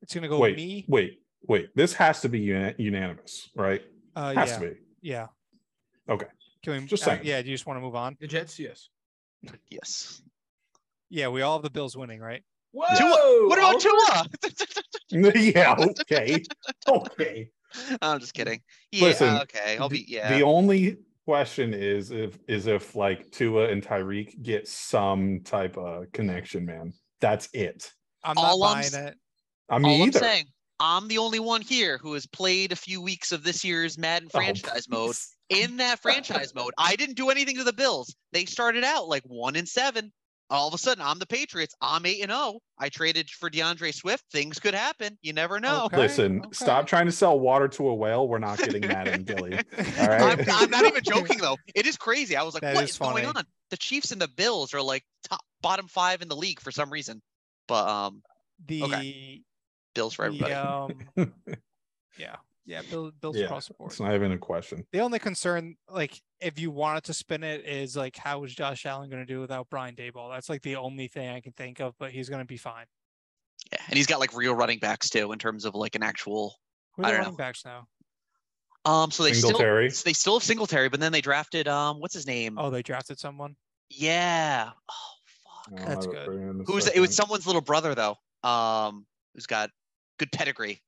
[0.00, 0.86] It's gonna go Wait, me.
[0.88, 1.68] wait, wait.
[1.74, 3.82] This has to be uni- unanimous, right?
[4.16, 4.76] Uh, Has yeah, to be.
[5.02, 5.26] yeah.
[6.08, 6.26] Okay.
[6.62, 6.86] Can we?
[6.88, 7.20] Just uh, saying.
[7.24, 7.42] yeah.
[7.42, 8.16] Do you just want to move on?
[8.18, 8.88] The Jets, yes.
[9.68, 10.22] Yes.
[11.10, 12.42] Yeah, we all have the Bills winning, right?
[12.86, 13.46] Whoa!
[13.48, 15.32] What about Tua?
[15.40, 15.74] yeah.
[15.78, 16.42] Okay.
[16.88, 17.48] Okay.
[18.00, 18.60] I'm just kidding.
[18.92, 19.04] Yeah.
[19.04, 19.76] Listen, okay.
[19.78, 20.04] I'll be.
[20.08, 20.36] Yeah.
[20.36, 26.10] The only question is if is if like Tua and Tyreek get some type of
[26.12, 26.92] connection, man.
[27.20, 27.92] That's it.
[28.22, 29.16] I'm not All I'm buying it.
[29.68, 30.18] I mean, All I'm either.
[30.20, 30.44] saying,
[30.80, 34.28] I'm the only one here who has played a few weeks of this year's Madden
[34.32, 35.16] Oh, franchise mode.
[35.48, 38.14] In that franchise mode, I didn't do anything to the Bills.
[38.32, 40.12] They started out like one and seven.
[40.50, 41.74] All of a sudden, I'm the Patriots.
[41.82, 42.60] I'm eight and zero.
[42.78, 44.24] I traded for D'Andre Swift.
[44.32, 45.18] Things could happen.
[45.20, 45.84] You never know.
[45.86, 46.48] Okay, Listen, okay.
[46.52, 48.26] stop trying to sell water to a whale.
[48.28, 49.54] We're not getting that in Gilly.
[50.00, 50.48] All right.
[50.48, 51.56] I'm, I'm not even joking though.
[51.74, 52.34] It is crazy.
[52.36, 53.44] I was like, That what is is going on?
[53.70, 56.90] The Chiefs and the Bills are like top bottom five in the league for some
[56.90, 57.20] reason.
[57.66, 58.22] But um,
[58.66, 59.42] The
[59.94, 60.54] Bills for everybody.
[60.54, 61.32] the, um,
[62.18, 63.90] yeah, yeah, Bill, Bills Yeah, across the board.
[63.90, 64.86] It's not even a question.
[64.92, 68.86] The only concern, like, if you wanted to spin it, is like, how is Josh
[68.86, 70.32] Allen going to do without Brian Daboll?
[70.32, 72.86] That's like the only thing I can think of, but he's going to be fine.
[73.72, 76.54] Yeah, and he's got like real running backs too in terms of like an actual.
[76.96, 77.38] Who are I don't running know.
[77.38, 77.86] backs now?
[78.84, 79.90] Um, so they Singletary.
[79.90, 82.56] still they still have Singletary, but then they drafted um, what's his name?
[82.58, 83.56] Oh, they drafted someone.
[83.90, 84.70] Yeah.
[84.90, 85.86] Oh fuck.
[85.86, 86.24] That's good.
[86.24, 88.16] for you Who's it was someone's little brother though.
[88.48, 89.70] Um, who's got
[90.18, 90.82] good pedigree.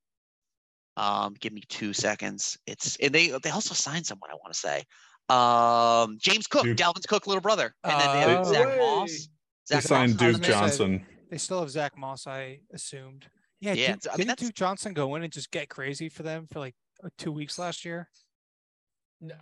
[0.97, 2.57] Um, give me two seconds.
[2.67, 4.31] It's and they they also signed someone.
[4.31, 4.85] I want to say,
[5.31, 6.77] um, James Cook, Duke.
[6.77, 8.53] Dalvin's Cook little brother, and then they have Oh.
[8.53, 8.77] Zach Way.
[8.79, 9.29] Moss.
[9.69, 10.21] They signed Moss.
[10.21, 11.07] Duke gonna Johnson.
[11.31, 13.27] They still have Zach Moss, I assumed.
[13.61, 15.69] Yeah, Yeah, Duke, it's- I mean, didn't that's- Duke Johnson go in and just get
[15.69, 18.09] crazy for them for like uh, two weeks last year?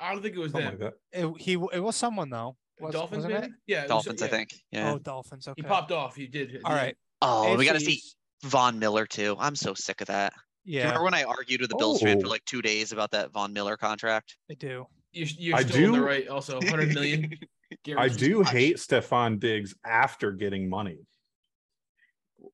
[0.01, 0.81] I don't think it was Something them.
[0.81, 1.27] like that.
[1.27, 2.57] It, he it was someone though.
[2.81, 3.47] Was, Dolphins, wasn't maybe?
[3.47, 3.53] it?
[3.67, 4.51] Yeah, it was- Dolphins, I think.
[4.73, 4.93] Yeah.
[4.93, 5.49] Oh, Dolphins.
[5.49, 5.55] Okay.
[5.63, 6.15] He popped off.
[6.17, 6.61] He did.
[6.65, 6.97] All right.
[7.23, 7.47] All the right.
[7.51, 7.55] end.
[7.55, 8.17] Oh, we got to see East.
[8.45, 9.37] Von Miller too.
[9.39, 10.33] I'm so sick of that.
[10.65, 12.31] Do you Yeah, remember when I argued with the Bills fan for Oh.
[12.31, 14.37] like two days about that Von Miller contract?
[14.51, 14.87] I do.
[15.19, 16.29] You're, you're I still in the do- right.
[16.29, 17.35] Also, 100 million.
[17.99, 18.51] I do much.
[18.51, 20.99] hate Stefon Diggs after getting money.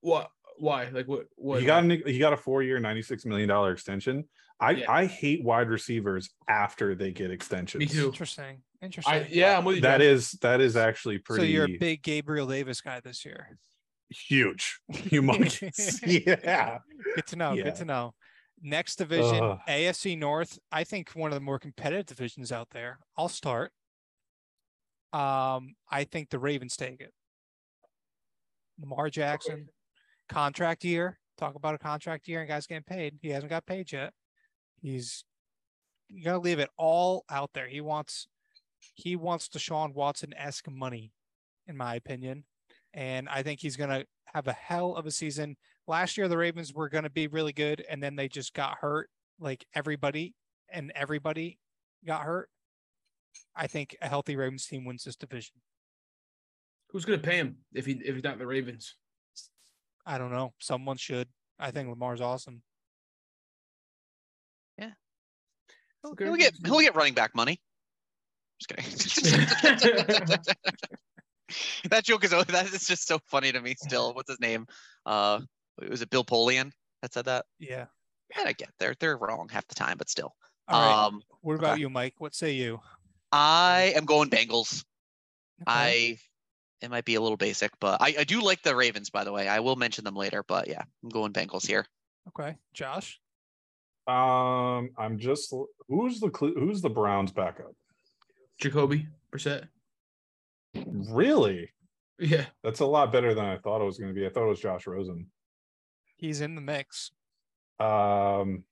[0.01, 0.31] What?
[0.59, 0.89] Why?
[0.89, 1.27] Like what?
[1.37, 1.61] What?
[1.61, 4.25] he got an, he got a four year, ninety six million dollar extension.
[4.61, 4.91] I Yeah.
[4.91, 7.81] I hate wide receivers after they get extensions.
[7.81, 8.07] Me too.
[8.07, 8.63] Interesting.
[8.81, 9.15] Interesting.
[9.15, 9.83] I yeah, I'm with you.
[9.83, 10.07] That Josh.
[10.07, 11.43] is that is actually pretty.
[11.43, 13.59] so you're a big Gabriel Davis guy this year.
[14.11, 16.01] huge, humongous.
[16.27, 16.79] yeah,
[17.17, 17.53] Good to know.
[17.55, 17.65] Yeah.
[17.65, 18.15] Good to know.
[18.63, 19.59] Next division, Ugh.
[19.69, 20.59] AFC North.
[20.73, 22.99] I think one of the more competitive divisions out there.
[23.17, 23.73] I'll start.
[25.13, 27.13] Um, I think the Ravens take it.
[28.81, 29.69] Lamar Jackson,
[30.29, 31.19] contract year.
[31.39, 33.19] Talk about a contract year and guys getting paid.
[33.21, 34.13] He hasn't got paid yet.
[34.81, 35.25] He's
[36.09, 37.69] you gotta leave it all out there.
[37.69, 38.29] He wants
[38.95, 41.13] he wants Deshaun Watson esque money,
[41.67, 42.45] in my opinion.
[42.93, 45.57] And I think he's gonna have a hell of a season.
[45.87, 49.11] Last year the Ravens were gonna be really good, and then they just got hurt,
[49.39, 50.35] like everybody,
[50.71, 51.59] and everybody
[52.07, 52.49] got hurt.
[53.55, 55.57] I think a healthy Ravens team wins this division.
[56.91, 58.95] Who's gonna pay him if he if he's not the Ravens?
[60.07, 60.55] I don't know.
[60.61, 61.29] Someone should.
[61.59, 62.63] I think Lamar's awesome.
[66.05, 66.25] He'll, Okay.
[66.27, 67.61] he'll get he'll get running back money.
[68.61, 68.85] Just kidding.
[71.91, 74.13] that joke is that is just so funny to me still.
[74.15, 74.67] What's his name?
[75.07, 75.41] Uh
[75.79, 77.47] was it Bill Polian that said that?
[77.59, 77.87] Yeah.
[78.37, 80.35] And I get they're they're wrong half the time, but still.
[80.69, 81.07] All right.
[81.07, 81.81] Um what about okay.
[81.81, 82.15] you, Mike?
[82.19, 82.81] What say you?
[83.33, 84.85] I am going Bengals.
[85.63, 85.67] Okay.
[85.67, 86.19] I
[86.81, 89.33] it might be a little basic, but I, I do like the Ravens, by the
[89.33, 89.49] way.
[89.49, 91.87] I will mention them later, but yeah, I'm going Bengals here.
[92.29, 92.57] okay.
[92.75, 93.21] Josh.
[94.07, 95.55] Um, I'm just
[95.89, 97.73] who's the Cle- who's the Browns backup?
[98.61, 99.69] Jacoby Brissett.
[100.87, 101.71] Really?
[102.19, 102.45] Yeah.
[102.63, 104.27] That's a lot better than I thought it was going to be.
[104.27, 105.27] I thought it was Josh Rosen.
[106.25, 107.11] He's in the mix.
[107.79, 108.65] Um,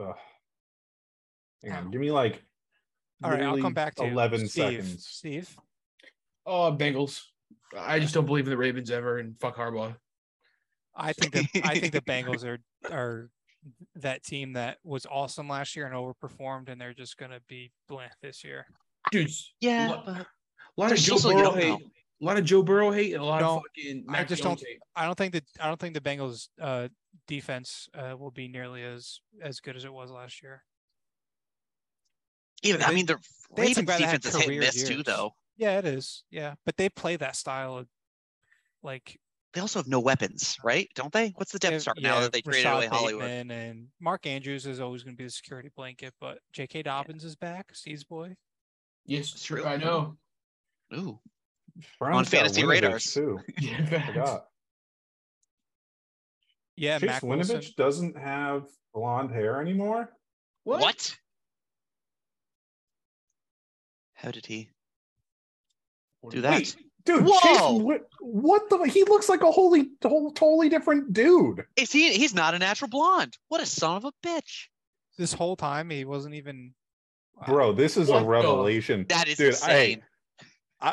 [0.00, 0.16] ugh.
[1.62, 2.42] hang on, give me like.
[3.22, 4.10] All right, I'll come back to you.
[4.10, 4.82] eleven Steve.
[4.82, 5.06] seconds.
[5.06, 5.56] Steve.
[6.44, 7.22] Oh, Bengals.
[7.78, 9.94] I just don't believe in the Ravens ever, and fuck Harbaugh.
[10.96, 12.58] I think that I think the Bengals are
[12.92, 13.30] are
[13.94, 18.10] that team that was awesome last year and overperformed, and they're just gonna be bland
[18.20, 18.66] this year.
[19.12, 19.54] Dudes.
[19.60, 20.26] Yeah, Lo- but A
[20.76, 21.86] lot of Joe you Burrow don't hate.
[22.24, 22.30] Know.
[22.30, 24.06] A lot of Joe Burrow hate and a lot No, of fucking.
[24.08, 24.78] I just Jones don't- hate.
[24.96, 26.88] I don't think that I don't think the Bengals uh,
[27.28, 30.62] defense uh, will be nearly as as good as it was last year.
[32.62, 33.18] even I mean the
[33.56, 35.32] they had some Ravens guy that defense is hit and career miss too, though.
[35.56, 36.24] Yeah, it is.
[36.30, 37.86] Yeah, but they play that style of
[38.82, 39.18] like
[39.52, 40.88] They also have no weapons, right?
[40.94, 41.28] Don't they?
[41.36, 43.22] What's the depth have- chart now that they traded Rashod away Hollywood?
[43.24, 46.82] Bateman and Mark Andrews is always going to be the security blanket, but J.K.
[46.82, 47.66] Dobbins is back.
[47.74, 48.34] Steve's boy.
[49.06, 49.64] Yes, true.
[49.64, 50.16] I know.
[50.94, 51.20] Ooh,
[51.98, 53.12] Browns got fantasy Winovich, radars.
[53.12, 53.40] too.
[53.60, 54.06] Yeah, facts.
[54.08, 54.46] Forgot.
[56.76, 57.56] Yeah, Chase Mac Wilson.
[57.58, 60.08] Winovich doesn't have blonde hair anymore.
[60.64, 61.16] what?
[64.14, 64.70] How did he
[66.30, 66.52] do that?
[66.58, 67.38] Wait, dude, Whoa!
[67.40, 68.78] Chase, Wi- what the?
[68.84, 71.64] He looks like a wholly, whole, totally different dude.
[71.76, 72.12] Is he?
[72.14, 73.36] He's not a natural blonde.
[73.48, 74.68] What a son of a bitch!
[75.18, 76.72] This whole time he wasn't even.
[77.36, 77.44] Wow.
[77.46, 79.06] Bro, this is What a the- revelation.
[79.08, 80.02] That is Dude, insane.
[80.02, 80.06] I,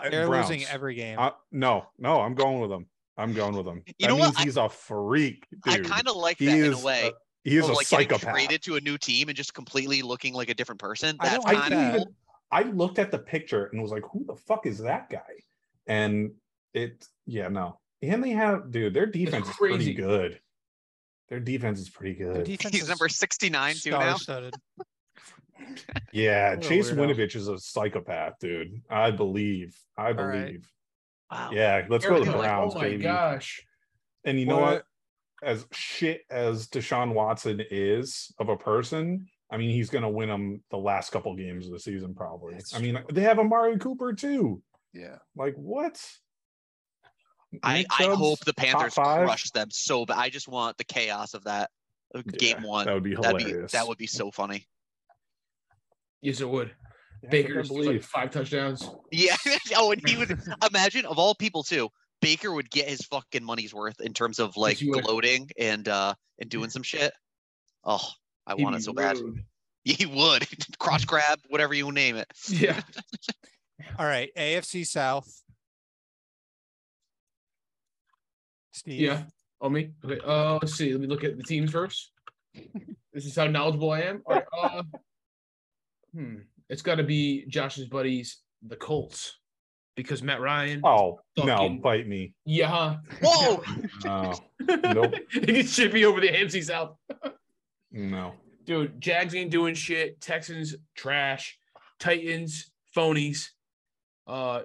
[0.10, 0.50] they're Browns.
[0.50, 1.20] losing every game.
[1.20, 2.86] Uh, no, no, I'm going with him.
[3.18, 3.84] I'm going with him.
[3.88, 4.26] You that know what?
[4.28, 7.12] means I- he's a freak, I kind of like he that is in a way.
[7.44, 8.34] he is a like getting psychopath.
[8.34, 11.18] traded to a new team and just completely looking like a different person.
[11.20, 11.60] I That's don't kinda...
[11.70, 11.70] that.
[11.70, 12.16] didn't even.
[12.54, 15.20] I looked at the picture and was like, "Who the fuck is that guy?"
[15.88, 16.32] And
[16.74, 17.80] it, yeah, no.
[18.02, 20.40] And they have, dude, their defense is pretty good.
[21.30, 22.44] Their defense is pretty good.
[22.44, 24.18] defense He's is number 69 too now.
[25.26, 26.04] Star-studded.
[26.12, 26.92] Yeah, Chase.
[26.92, 28.82] Winovich is a psychopath, dude.
[28.90, 29.76] I believe.
[29.98, 30.46] I All right.
[30.46, 30.68] believe.
[31.32, 31.50] Wow.
[31.54, 33.04] Yeah, let's go to the Everything like, oh Browns, oh my baby.
[33.04, 33.66] gosh.
[34.26, 34.84] And you know What- what?
[35.44, 40.30] As shit as Deshaun Watson is of a person, I mean, he's going to win
[40.30, 42.54] them the last couple games of the season, probably.
[42.54, 43.06] That's I mean, true.
[43.12, 44.62] they have Amari Cooper too.
[44.94, 45.16] Yeah.
[45.36, 46.00] Like, what?
[47.64, 49.26] I, Nick I hope the Panthers five?
[49.26, 50.18] crush them so bad.
[50.20, 51.70] I just want the chaos of that
[52.14, 52.86] uh, of Yeah, game one.
[52.86, 53.72] That would be That'd hilarious.
[53.72, 54.68] be that would be so funny.
[56.22, 56.72] Yes, it would.
[57.24, 58.90] Yeah, Baker I just like five touchdowns.
[59.12, 59.36] Yeah.
[59.76, 61.90] oh, and he would imagine of all people too.
[62.22, 65.04] Baker would get his fucking money's worth in terms of like he would.
[65.04, 67.14] gloating and uh and doing some shit.
[67.84, 68.08] Oh,
[68.46, 69.18] I He'd want it so bad.
[69.84, 70.46] He would
[70.78, 72.28] crotch grab, whatever you name it.
[72.48, 72.80] Yeah.
[73.98, 75.28] All right, AFC South.
[78.72, 79.02] Steve.
[79.02, 79.24] Yeah.
[79.60, 79.90] Oh me.
[80.06, 80.20] Okay.
[80.24, 80.92] Uh, let's see.
[80.92, 82.12] Let me look at the teams first.
[83.12, 84.22] this is how knowledgeable I am.
[84.28, 84.46] All right.
[84.56, 84.84] Uh,
[86.14, 86.36] hmm.
[86.70, 89.40] It's got to be Josh's buddies, the Colts,
[89.96, 90.82] because Matt Ryan.
[90.86, 92.34] Oh no, bite me.
[92.46, 92.68] Yeah.
[92.68, 92.98] huh?
[93.22, 93.64] Whoa!
[94.06, 94.34] No,
[94.94, 95.16] Nope.
[95.34, 96.96] it gets chippy over the AFC South.
[97.92, 98.34] no.
[98.64, 100.22] Dude, Jags ain't doing shit.
[100.22, 101.58] Texans trash.
[102.00, 103.48] Titans phonies.
[104.28, 104.62] Uh,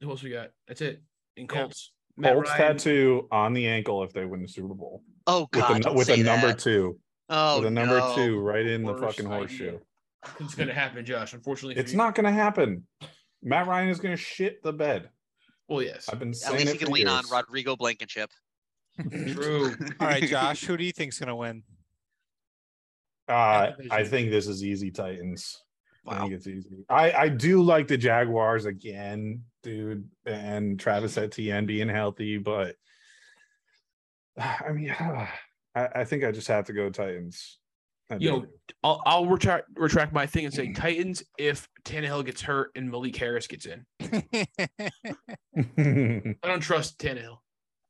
[0.00, 0.50] who else we got?
[0.66, 1.00] That's it.
[1.36, 1.60] In Yeah.
[1.62, 1.92] Colts.
[2.16, 5.50] Matt Colts Ryan- tattoo on the ankle if they win the Super Bowl Oh with
[5.52, 6.58] god, a, with a number that.
[6.58, 6.98] two,
[7.30, 8.14] Oh, with a number no.
[8.16, 9.78] two right in the Worst fucking idea.
[10.24, 10.44] Horseshoe.
[10.44, 11.32] It's gonna happen, Josh.
[11.32, 11.98] Unfortunately, It's you.
[11.98, 12.86] not going to happen.
[13.42, 15.10] Matt Ryan is going to shit the bed.
[15.68, 16.08] Well, yes.
[16.08, 17.24] I've been At saying least it you can for lean on.
[17.30, 18.30] Rodrigo Blankenship.
[19.10, 19.74] True.
[20.00, 20.64] All right, Josh.
[20.64, 21.62] Who do you think's gonna win?
[23.28, 23.72] Uh.
[23.90, 25.62] I think this is easy Titans.
[26.06, 26.84] I think it's easy.
[26.88, 32.76] I, I do like the Jaguars again, dude, and Travis Etienne being healthy, but
[34.38, 35.28] I mean, I,
[35.74, 37.58] I think I just have to go Titans.
[38.10, 38.48] I Yo, do.
[38.82, 43.20] I'll, I'll retract retract my thing and say Titans if Tannehill gets hurt and Malik
[43.20, 43.84] Willis gets in.
[46.42, 47.38] I don't trust Tannehill.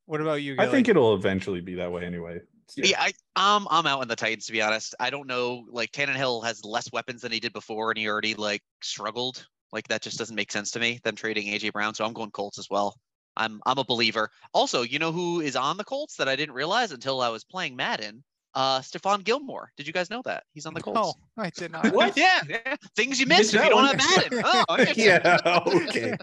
[0.06, 0.56] what about you?
[0.58, 2.40] I think it'll eventually be that way anyway.
[2.76, 4.94] Yeah, I um I'm out on the Titans to be honest.
[5.00, 5.64] I don't know.
[5.70, 9.46] Like Tannehill has less weapons than he did before, and he already like struggled.
[9.72, 11.00] Like that just doesn't make sense to me.
[11.04, 12.96] Them trading AJ Brown, so I'm going Colts as well.
[13.36, 14.30] I'm I'm a believer.
[14.52, 17.44] Also, you know who is on the Colts that I didn't realize until I was
[17.44, 18.24] playing Madden?
[18.58, 19.70] Uh, Stephon Gilmore.
[19.76, 20.96] Did you guys know that he's on the Colts?
[20.96, 21.92] No, I did not.
[21.94, 22.16] What?
[22.16, 22.74] Yeah, yeah.
[22.96, 23.96] Things you miss Missed if you don't one.
[23.96, 24.42] have Madden.
[24.44, 24.94] Oh, okay.
[24.96, 26.16] yeah, okay.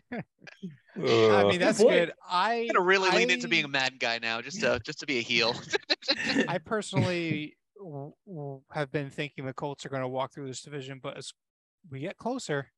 [0.98, 1.92] I mean, that's point.
[1.92, 2.14] good.
[2.30, 5.06] I I'm gonna really lean into being a Madden guy now, just to just to
[5.06, 5.56] be a heel.
[6.50, 10.62] I personally w- w- have been thinking the Colts are going to walk through this
[10.62, 11.32] division, but as
[11.90, 12.70] we get closer,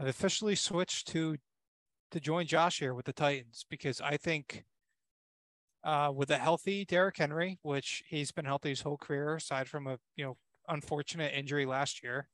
[0.00, 1.36] I've officially switched to
[2.12, 4.64] to join Josh here with the Titans because I think
[5.86, 9.86] uh, with a healthy Derrick Henry, which he's been healthy his whole career, aside from
[9.86, 10.36] a you know
[10.68, 12.28] unfortunate injury last year,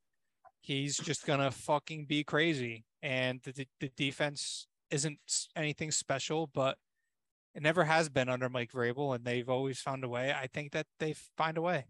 [0.63, 2.85] he's just gonna fucking be crazy.
[3.03, 5.19] And the the, the defense isn't
[5.55, 6.79] anything special, but
[7.55, 10.33] it never has been under Mike Vrabel, and they've always found a way.
[10.33, 11.85] I think that they find a way.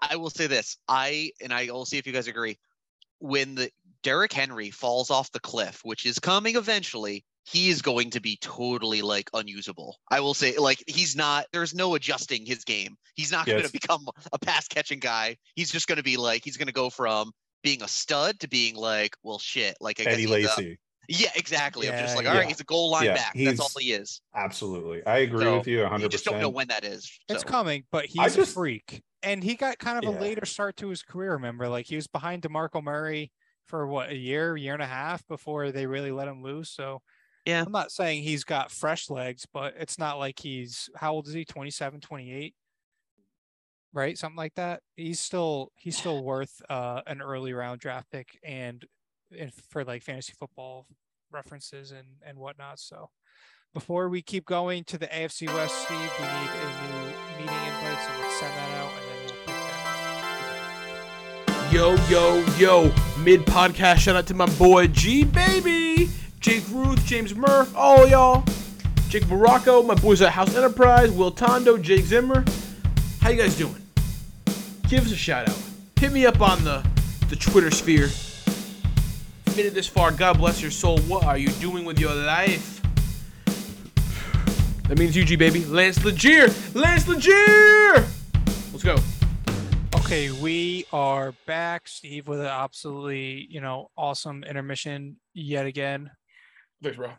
[0.00, 0.76] I will say this.
[0.86, 2.58] I and I will see if you guys agree.
[3.20, 3.70] When the
[4.02, 8.36] Derrick Henry falls off the cliff, which is coming eventually, he is going to be
[8.40, 9.96] totally like unusable.
[10.10, 11.46] I will say, like he's not.
[11.52, 12.96] There's no adjusting his game.
[13.14, 13.68] He's not going Yes.
[13.68, 15.36] to become a pass catching guy.
[15.54, 17.32] He's just going to be like he's going to go from
[17.62, 19.76] being a stud to being like, well, shit.
[19.80, 20.78] Like I guess Eddie a- Lacy.
[21.08, 21.90] yeah, exactly.
[21.90, 22.48] I'm just like, all right, yeah.
[22.48, 23.32] he's a goal line Yeah, back.
[23.34, 24.20] That's all he is.
[24.34, 25.04] Absolutely.
[25.06, 26.00] I agree So, with you 100%.
[26.00, 27.10] You just don't know when that is.
[27.28, 30.44] It's coming, but he's I a just- freak, and he got kind of a later
[30.44, 31.32] start to his career.
[31.32, 33.32] Remember, like he was behind Demarco Murray
[33.66, 36.70] for what a year, year and a half before they really let him loose.
[36.70, 37.02] So
[37.48, 37.64] Yeah.
[37.64, 41.32] I'm not saying he's got fresh legs, but it's not like he's how old is
[41.32, 41.46] he?
[41.46, 42.54] 27, 28,
[43.94, 44.18] right?
[44.18, 44.82] Something like that.
[44.96, 48.84] He's still he's still worth uh, an early round draft pick, and
[49.36, 50.86] and for like fantasy football
[51.32, 52.80] references and and whatnot.
[52.80, 53.08] So
[53.72, 57.06] before we keep going to the AFC West, Steve, we need a new
[57.38, 59.88] meeting invite, so let's send that out and then we'll pick that.
[61.72, 62.92] Yo, yo, yo.
[63.22, 65.87] Mid podcast shout out to my boy G Baby,
[66.40, 68.44] Jake Ruth, James Murph, all y'all.
[69.08, 72.44] Jake Baracco, my boys at House Enterprise, Will Tondo, Jake Zimmer.
[73.20, 73.82] How you guys doing?
[74.88, 75.58] Give us a shout out.
[75.98, 76.86] Hit me up on the
[77.28, 78.08] the Twitter sphere.
[79.56, 80.12] Made it this far.
[80.12, 80.98] God bless your soul.
[81.00, 82.80] What are you doing with your life?
[84.88, 85.64] That means UG baby.
[85.64, 86.48] Lance Legier.
[86.74, 88.06] Lance Legier.
[88.72, 88.96] Let's go.
[89.96, 96.10] Okay, we are back, Steve, with an absolutely, you know, awesome intermission yet again.
[96.82, 97.10] Thanks, bro.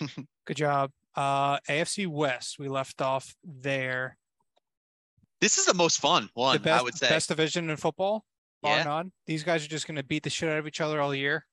[0.46, 0.90] Good job.
[1.14, 4.16] Uh AFC West, we left off there.
[5.40, 7.08] This is the most fun one, the best, I would say.
[7.08, 8.24] best division in football,
[8.62, 8.84] bar Yeah.
[8.84, 9.12] none.
[9.26, 11.44] These guys are just going to beat the shit out of each other all year.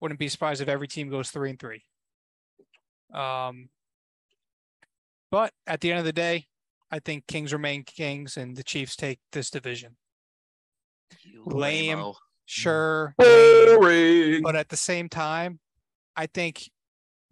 [0.00, 1.84] Wouldn't be surprised if every team goes three and three.
[3.12, 3.68] Um,
[5.30, 6.46] but at the end of the day,
[6.90, 9.96] I think Kings remain Kings, and the Chiefs take this division.
[11.22, 12.12] You lame.
[12.46, 14.42] Sure, lame, Boring.
[14.42, 15.60] but at the same time,
[16.16, 16.70] I think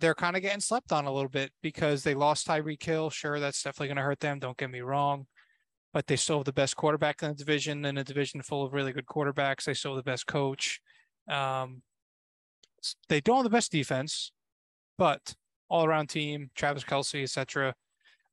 [0.02, 3.08] they're kind of getting slept on a little bit because they lost Tyreek Hill.
[3.08, 4.40] Sure, that's definitely going to hurt them.
[4.40, 5.26] Don't get me wrong,
[5.92, 8.72] but they still have the best quarterback in the division and a division full of
[8.72, 9.62] really good quarterbacks.
[9.62, 10.80] They still have the best coach,
[11.28, 11.82] Um,
[13.08, 14.32] they don't have the best defense,
[14.98, 15.36] but
[15.68, 17.72] all around team, Travis Kelce, etc.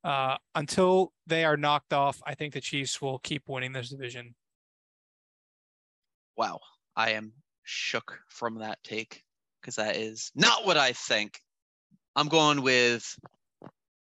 [0.04, 4.34] Uh, until they are knocked off, I think the Chiefs will keep winning this division.
[6.36, 6.62] Wow,
[6.96, 9.24] I am shook from that take
[9.62, 11.40] because that is not what I think.
[12.16, 13.18] I'm going with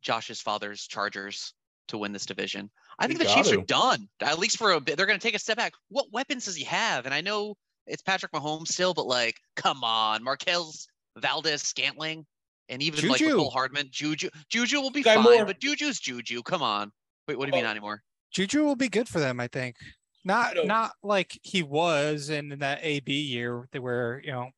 [0.03, 1.53] Josh's father's Chargers
[1.88, 2.70] to win this division.
[2.98, 4.96] I think You the Chiefs got are done, at least for a bit.
[4.96, 5.72] They're going to take a step back.
[5.88, 7.05] What weapons does he have?
[7.07, 10.87] And I know it's Patrick Mahomes still, but like, come on, Marquez
[11.18, 12.24] Valdes-Scantling,
[12.68, 13.37] and even like Juju.
[13.37, 14.31] Mecole Hardman, Juju.
[14.48, 15.44] Juju will be Sky fine, Moore.
[15.44, 16.42] but Juju's Juju.
[16.42, 16.92] Come on.
[17.26, 17.68] Wait, what do you mean Oh.
[17.68, 18.03] not anymore?
[18.31, 19.76] Juju will be good for them, I think.
[20.24, 20.62] Not No.
[20.64, 24.50] not like he was in that AB year that where you know,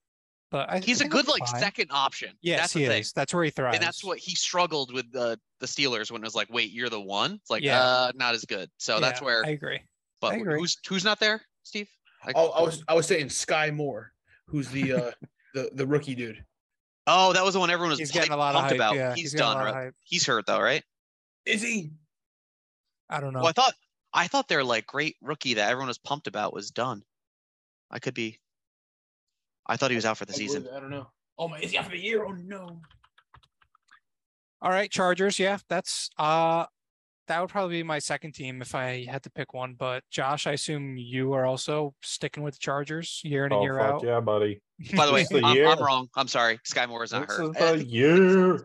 [0.52, 1.60] but I He's a good like fine.
[1.60, 2.34] second option.
[2.42, 3.04] Yes, that's he the thing.
[3.16, 3.76] That's where he thrives.
[3.76, 6.88] and that's what he struggled with the the Steelers when it was like, wait, you're
[6.90, 7.32] the one.
[7.32, 7.80] It's like, Yeah.
[7.82, 8.70] uh, not as good.
[8.78, 9.44] So that's where.
[9.44, 9.80] I agree.
[10.20, 10.58] but I agree.
[10.60, 11.88] who's who's not there, Steve?
[12.24, 14.12] I- Oh, I was I was saying Skyy Moore,
[14.46, 15.10] who's the uh
[15.54, 16.44] the the rookie dude.
[17.08, 18.72] oh, that was the one everyone was He's getting a lot of hype.
[18.76, 18.94] about.
[18.94, 19.74] Yeah, he's, getting a done.
[19.74, 19.92] right?
[20.04, 20.84] He's hurt though, right?
[21.46, 21.90] Is he?
[23.10, 23.40] I don't know.
[23.40, 23.74] Well, I thought
[24.14, 27.02] I thought their like great rookie that everyone was pumped about was done.
[27.90, 28.38] I could be.
[29.66, 30.62] I thought he was out for the I season.
[30.62, 31.06] believe I don't know.
[31.38, 32.24] Oh my, is he out for the year?
[32.24, 32.80] Oh no.
[34.60, 35.38] All right, Chargers.
[35.38, 36.66] Yeah, that's uh
[37.28, 39.74] that would probably be my second team if I had to pick one.
[39.78, 43.62] But Josh, I assume you are also sticking with the Chargers year in and Oh
[43.62, 44.04] year fuck out.
[44.04, 44.60] yeah, buddy!
[44.96, 46.08] By the way, the I'm, I'm wrong.
[46.16, 46.58] I'm sorry.
[46.66, 47.56] Skyy Moore is not This hurt.
[47.56, 48.56] is the year.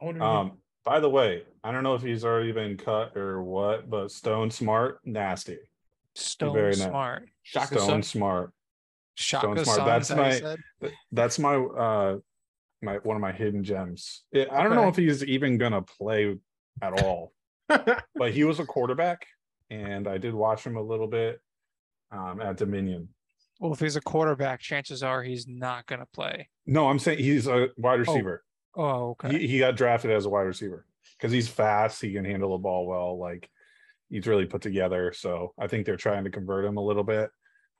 [0.00, 3.16] I wonder who- Um, by the way, I don't know if he's already been cut
[3.16, 5.58] or what, but Stone Smart, nasty.
[6.14, 6.74] Stone very.
[6.74, 7.28] Smart.
[7.42, 8.02] Shaka Stone Son?
[8.04, 8.52] Smart.
[9.16, 9.66] Shaka Smart.
[9.66, 10.90] Son, That's is that what you my-?
[11.12, 12.18] That's my uh
[12.82, 14.24] my one of my hidden gems.
[14.32, 16.36] Yeah, I don't know if he's even gonna play
[16.82, 17.32] at all,
[17.68, 19.26] but he was a quarterback,
[19.70, 21.40] and I did watch him a little bit
[22.12, 23.08] um at Dominion.
[23.58, 26.50] Well, if he's a quarterback, chances are he's not to play.
[26.66, 28.44] No, I'm saying he's a wide receiver.
[28.76, 29.38] Oh, okay.
[29.38, 30.84] He, he got drafted as a wide receiver
[31.16, 32.02] because he's fast.
[32.02, 33.18] He can handle the ball well.
[33.18, 33.48] Like
[34.10, 35.14] he's really put together.
[35.16, 37.30] So I think they're trying to convert him a little bit,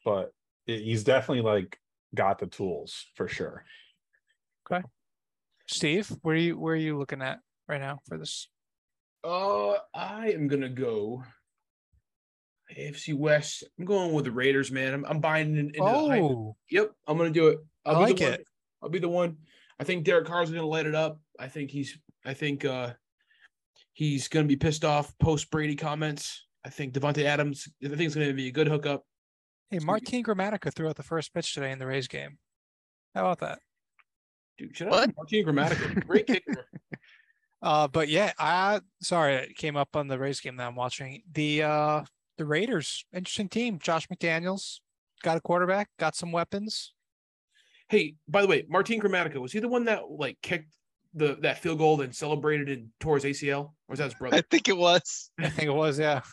[0.02, 0.32] but
[0.66, 1.78] he's definitely like
[2.14, 3.64] got the tools for sure.
[4.70, 4.84] Okay.
[5.68, 8.48] Steve, where are you where are you looking at right now for this?
[9.24, 11.22] Uh, I am gonna go
[12.76, 13.64] AFC West.
[13.78, 14.94] I'm going with the Raiders, man.
[14.94, 16.22] I'm, I'm buying in, into the hype.
[16.22, 17.58] Oh, Yep, I'm gonna do it.
[17.84, 18.46] I I'll be like the one- it.
[18.82, 19.36] I'll be the one.
[19.78, 21.20] I think Derek Carr's gonna light it up.
[21.38, 21.98] I think he's.
[22.24, 22.94] I think uh
[23.92, 26.46] he's gonna be pissed off post Brady comments.
[26.64, 27.68] I think Davante Adams.
[27.84, 29.04] I think it's gonna be a good hookup.
[29.70, 32.38] Hey, Martin Grammatica threw out the first pitch today in the Rays game.
[33.14, 33.58] How about that?
[34.58, 35.08] Dude, shut What?
[35.08, 36.06] up, Martin Grammatica.
[36.06, 36.68] Great kicker.
[37.62, 41.22] Uh, but yeah, I sorry it came up on the Rays game that I'm watching.
[41.32, 42.04] The uh
[42.38, 43.78] the Raiders, interesting team.
[43.78, 44.80] Josh McDaniels
[45.22, 46.92] got a quarterback, got some weapons.
[47.88, 50.72] Hey, by the way, Martin Grammatica was he the one that like kicked
[51.14, 54.36] the that field goal and celebrated and tore his ACL, or was that his brother?
[54.36, 55.30] I think it was.
[55.40, 56.20] I think it was, yeah.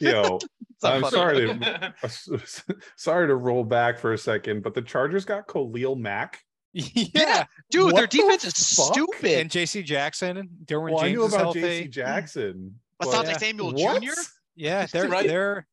[0.00, 0.38] Yo,
[0.76, 1.14] It's I'm funny.
[1.16, 1.94] sorry to
[2.96, 6.40] sorry to roll back for a second, but the Chargers got Khalil Mack.
[6.72, 7.44] yeah.
[7.70, 8.92] Dude, their What the defense is fuck?
[8.92, 9.38] stupid.
[9.40, 11.54] And JC Jackson, Derwin Well, I James knew about.
[11.54, 12.80] JC Jackson.
[13.00, 13.38] Asante Yeah.
[13.38, 14.02] Samuel What?
[14.02, 14.10] Jr.
[14.56, 15.26] Yeah, they're Right.
[15.28, 15.66] they're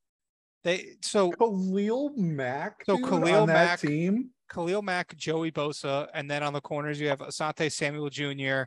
[0.63, 2.84] they so Khalil Mack.
[2.86, 4.30] So dude, Khalil Mack- team.
[4.54, 8.63] Khalil Mack, Joey Bosa, and then on the corners you have Asante Samuel Jr.,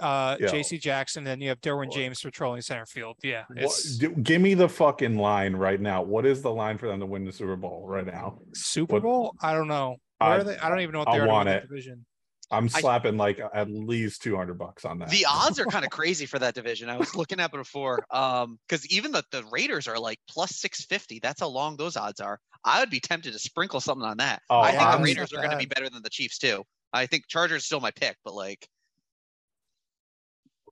[0.00, 1.92] uh, JC Jackson, then you have Derwin What?
[1.92, 3.16] James patrolling center field.
[3.22, 3.44] Yeah.
[3.56, 6.02] It's do- give me the fucking line right now.
[6.02, 8.38] What is the line for them to win the Super Bowl right now?
[8.54, 9.34] Super what- Bowl?
[9.40, 9.96] I don't know.
[10.18, 10.58] Where I- are they?
[10.58, 12.06] I don't even know what they are to want win the division.
[12.52, 15.10] I'm I- slapping like at least 200 bucks on that.
[15.10, 16.88] The odds are kind of crazy for that division.
[16.88, 18.04] I was looking at it before.
[18.10, 21.20] Um, because even the, the Raiders are like plus 650.
[21.20, 22.40] That's how long those odds are.
[22.64, 24.42] I would be tempted to sprinkle something on that.
[24.50, 26.38] Oh, I think I'm- the Raiders Not are going to be better than the Chiefs
[26.38, 26.64] too.
[26.92, 28.66] I think Chargers still my pick, but like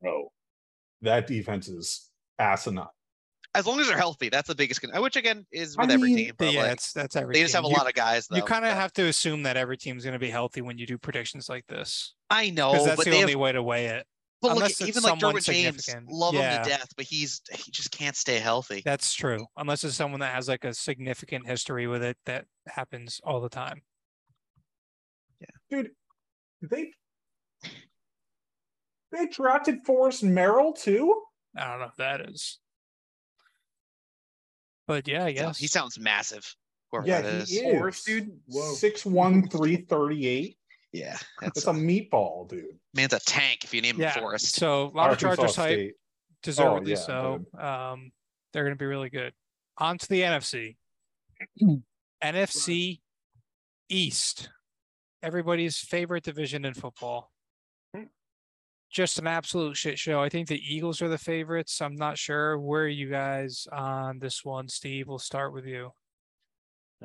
[0.01, 0.31] bro.
[1.03, 2.87] That defense is asinine.
[3.55, 4.81] as long as they're healthy, that's the biggest.
[4.83, 6.35] Con- which again is I with every mean, team.
[6.39, 7.35] But yeah, like, it's that's every.
[7.35, 7.63] they just team.
[7.63, 8.27] have a You- lot of guys.
[8.27, 10.77] Though, You kind of have to assume that every team's going to be healthy when
[10.79, 13.63] you do predictions like this, I know, because that's but the only have, way to
[13.63, 14.07] weigh it.
[14.43, 16.11] but look, unless it's even like someone Derwin James, significant.
[16.13, 18.83] love him to death, but he's he just can't stay healthy.
[18.85, 23.21] That's true, unless it's someone that has like a significant history with it that happens
[23.25, 23.83] all the time.
[25.41, 25.91] Yeah, dude,
[26.63, 26.91] they
[29.13, 31.23] they drafted Forrest Merrill too?
[31.57, 32.59] I don't know if that is.
[34.87, 36.55] But yeah, I He sounds- guess he sounds massive.
[36.91, 37.63] Whoever Yeah, that he is.
[37.67, 37.73] is.
[37.79, 38.41] Forrest, dude?
[38.47, 38.75] Whoa.
[38.75, 40.59] Six one three thirty eight.
[40.93, 42.79] Yeah, that's It's a meatball, dude.
[42.95, 44.19] man's a tank if you name him yeah.
[44.19, 44.55] Forrest.
[44.55, 45.95] So a lot of Chargers hype, State.
[46.43, 47.45] deservedly yeah, so.
[47.59, 48.11] Um,
[48.53, 49.35] they're going to be really good.
[49.77, 50.77] On to the NFC.
[52.25, 53.01] NFC
[53.91, 54.49] East,
[55.23, 57.31] everybody's favorite division in football.
[58.91, 60.23] Just an absolute shit show.
[60.23, 61.83] I think the Eagles are the favorites.
[61.83, 62.59] I'm not sure.
[62.59, 65.09] Where you guys on this one, Steve?
[65.09, 65.93] We'll start with you.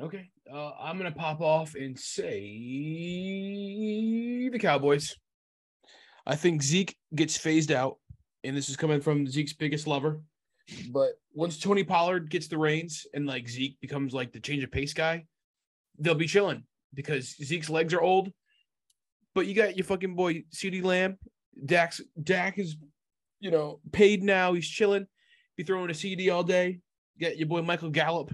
[0.00, 0.30] Okay.
[0.52, 2.40] Uh, I'm gonna pop off and say
[4.50, 5.14] the Cowboys.
[6.26, 7.98] I think Zeke gets phased out,
[8.42, 10.20] and this is coming from Zeke's biggest lover.
[10.90, 14.72] But once Tony Pollard gets the reins and like Zeke becomes like the change of
[14.72, 15.26] pace guy,
[15.98, 16.64] they'll be chilling
[16.94, 18.32] because Zeke's legs are old.
[19.34, 21.18] But you got your fucking boy CeeDee Lamb.
[21.64, 22.76] Dax Dak is,
[23.40, 24.52] you know, paid now.
[24.52, 25.06] He's chilling.
[25.56, 26.80] Be throwing a CeeDee all day.
[27.18, 28.32] Get your boy Michael Gallup.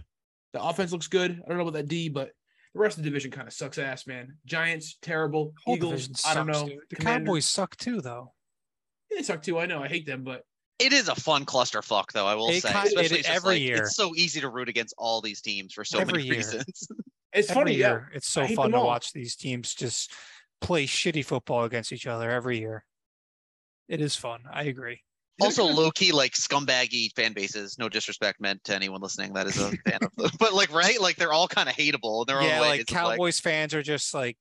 [0.53, 1.33] The offense looks good.
[1.33, 2.31] I don't know about that D, but
[2.75, 4.37] the rest of the division kind of sucks ass, man.
[4.47, 5.53] Giants, terrible.
[5.65, 6.69] Whole Eagles, division I don't sucks, know.
[6.69, 6.79] dude.
[6.91, 8.33] The Commanders- Cowboys suck too, though.
[9.11, 9.59] They suck too.
[9.59, 9.83] I know.
[9.83, 10.45] I hate them, but
[10.79, 12.27] It is a fun clusterfuck, though.
[12.27, 13.77] I will It say, kind- especially it's every like, year.
[13.83, 16.37] It's so easy to root against all these teams for so Every many year.
[16.37, 16.89] reasons.
[17.35, 17.77] it's every funny.
[17.77, 18.01] Yeah.
[18.15, 18.87] it's so fun to all.
[18.87, 20.13] watch these teams just
[20.61, 22.85] play shitty football against each other every year.
[23.91, 24.41] It is fun.
[24.51, 25.03] I agree.
[25.41, 27.77] also, low key like scumbaggy fan bases.
[27.79, 31.01] No disrespect meant to anyone listening that is a fan of them, but like right,
[31.01, 32.69] like they're all kind of hateable in their yeah, own way.
[32.69, 34.39] like It's like, Cowboys fans are just like,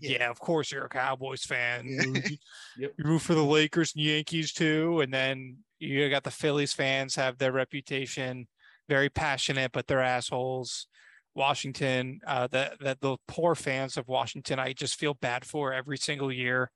[0.00, 0.10] Yeah.
[0.20, 0.30] yeah.
[0.30, 1.84] of course you're a Cowboys fan.
[1.86, 2.14] You-
[2.78, 2.92] Yep.
[2.96, 7.14] You root for the Lakers and Yankees too, and then you got the Phillies fans
[7.16, 8.46] have their reputation,
[8.88, 10.86] very passionate, but they're assholes.
[11.34, 15.96] Washington, uh, that that the poor fans of Washington, I just feel bad for every
[15.98, 16.70] single year.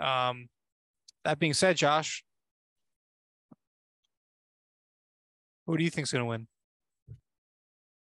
[0.00, 0.48] Um,
[1.24, 2.24] that being said, Josh,
[5.66, 6.46] who do you think's gonna win?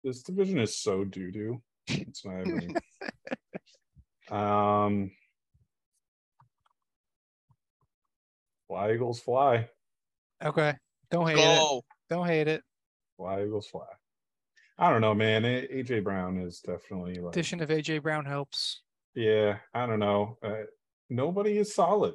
[0.02, 1.62] This division is so doo doo.
[1.86, 2.76] It's not even.
[4.30, 5.10] um.
[8.68, 9.68] Fly Eagles fly.
[10.42, 10.74] Okay,
[11.10, 11.58] don't hate it.
[11.58, 11.82] go.
[12.08, 12.62] Don't hate it.
[13.16, 13.84] Fly Eagles fly.
[14.78, 15.42] I don't know, man.
[15.42, 17.34] AJ Brown is definitely like.
[17.34, 18.82] Addition of AJ Brown helps.
[19.14, 20.38] Yeah, I don't know.
[20.42, 20.64] Uh,
[21.08, 22.14] nobody is solid.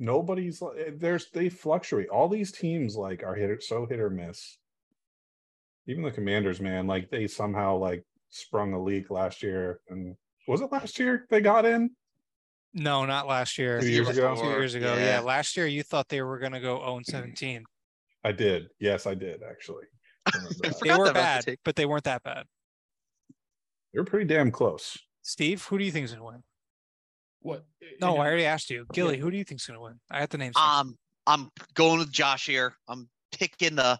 [0.00, 2.08] Nobody's eh, there's they fluctuate.
[2.08, 4.56] All these teams like are hit so hit or miss.
[5.86, 10.16] Even the Commanders, man, like they somehow like sprung a leak last year, and
[10.48, 11.90] was it last year they got in?
[12.72, 13.80] No, not last year.
[13.80, 14.36] Two years ago?
[14.36, 14.94] Two years ago.
[14.94, 15.04] Yeah.
[15.04, 15.20] yeah.
[15.20, 17.10] Last year you thought they were gonna go 0 mm-hmm.
[17.10, 17.64] 17.
[18.24, 18.68] I did.
[18.78, 19.84] Yes, I did actually.
[20.26, 20.78] I remember.
[20.82, 22.46] They were that about the bad, but they weren't that bad.
[23.92, 24.96] They're pretty damn close.
[25.22, 26.42] Steve, who do you think's gonna win?
[27.40, 27.64] What?
[28.00, 28.86] No, And, I uh, already asked you.
[28.92, 29.98] Gilly, who do you think's gonna win?
[30.10, 30.56] I had the names.
[30.56, 32.74] Um, I'm going with Josh here.
[32.88, 33.98] I'm picking the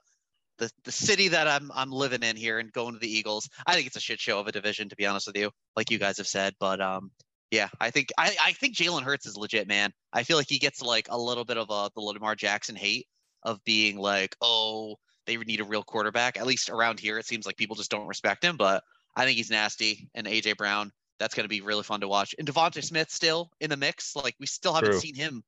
[0.59, 3.49] the the city that I'm I'm living in here and going to the Eagles.
[3.67, 5.91] I think it's a shit show of a division, to be honest with you, like
[5.91, 6.55] you guys have said.
[6.61, 7.11] But um,
[7.51, 9.93] yeah, I think I I think Jalen Hurts is legit, man.
[10.13, 13.07] I feel like he gets like a little bit of a the Lamar Jackson hate
[13.43, 16.37] of being like, oh, they need a real quarterback.
[16.37, 18.57] At least around here, it seems like people just don't respect him.
[18.57, 18.85] But
[19.17, 20.09] I think he's nasty.
[20.15, 22.35] And AJ Brown, that's going to be really fun to watch.
[22.39, 24.17] And Devonta Smith still in the mix.
[24.17, 25.01] Like we still haven't True.
[25.01, 25.45] seen him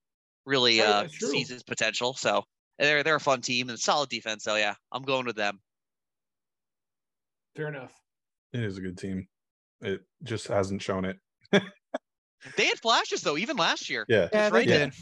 [0.46, 2.14] really Right, uh, that's seize his potential.
[2.14, 2.44] So
[2.78, 4.44] they're they're a fun team and solid defense.
[4.44, 5.58] So yeah, I'm going with them.
[7.56, 7.92] Fair enough.
[8.52, 9.26] It is a good team.
[9.80, 11.18] It just hasn't shown it.
[12.56, 14.04] They had flashes though, even last year.
[14.08, 14.28] Yeah.
[14.32, 14.86] Yeah, they right there.
[14.86, 14.94] did.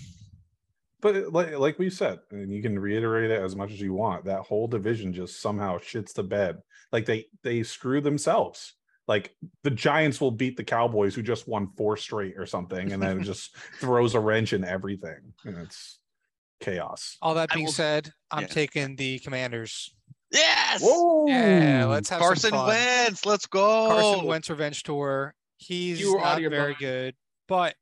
[1.00, 4.26] But like like we said, and you can reiterate it as much as you want,
[4.26, 6.58] that whole division just somehow shits the bed.
[6.92, 8.74] Like they they screw themselves.
[9.10, 9.34] Like
[9.64, 13.20] the Giants will beat the Cowboys who just won four straight or something, and then
[13.20, 15.34] it just throws a wrench in everything.
[15.44, 15.98] And it's
[16.60, 17.16] chaos.
[17.20, 18.46] All that being will- said, I'm yeah.
[18.46, 19.92] taking the Commanders.
[20.30, 20.80] Yes.
[20.80, 21.26] Whoa!
[21.26, 22.68] Yeah, let's have Carson some fun.
[22.68, 23.88] Wentz, let's go.
[23.88, 25.34] Carson Wentz revenge tour.
[25.56, 26.78] He's You were out of not very mind.
[26.78, 27.14] good,
[27.48, 27.74] but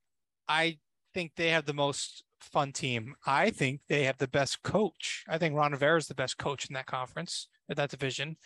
[0.48, 0.78] I
[1.12, 3.16] think they have the most fun team.
[3.26, 5.24] I think they have the best coach.
[5.28, 8.38] I think Ron Rivera is the best coach in that conference, in that division.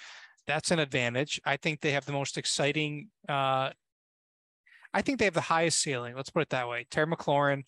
[0.46, 1.40] That's an advantage.
[1.44, 3.08] I think they have the most exciting.
[3.28, 3.70] Uh,
[4.94, 6.14] I think they have the highest ceiling.
[6.14, 6.86] Let's put it that way.
[6.90, 7.62] Terry McLaurin,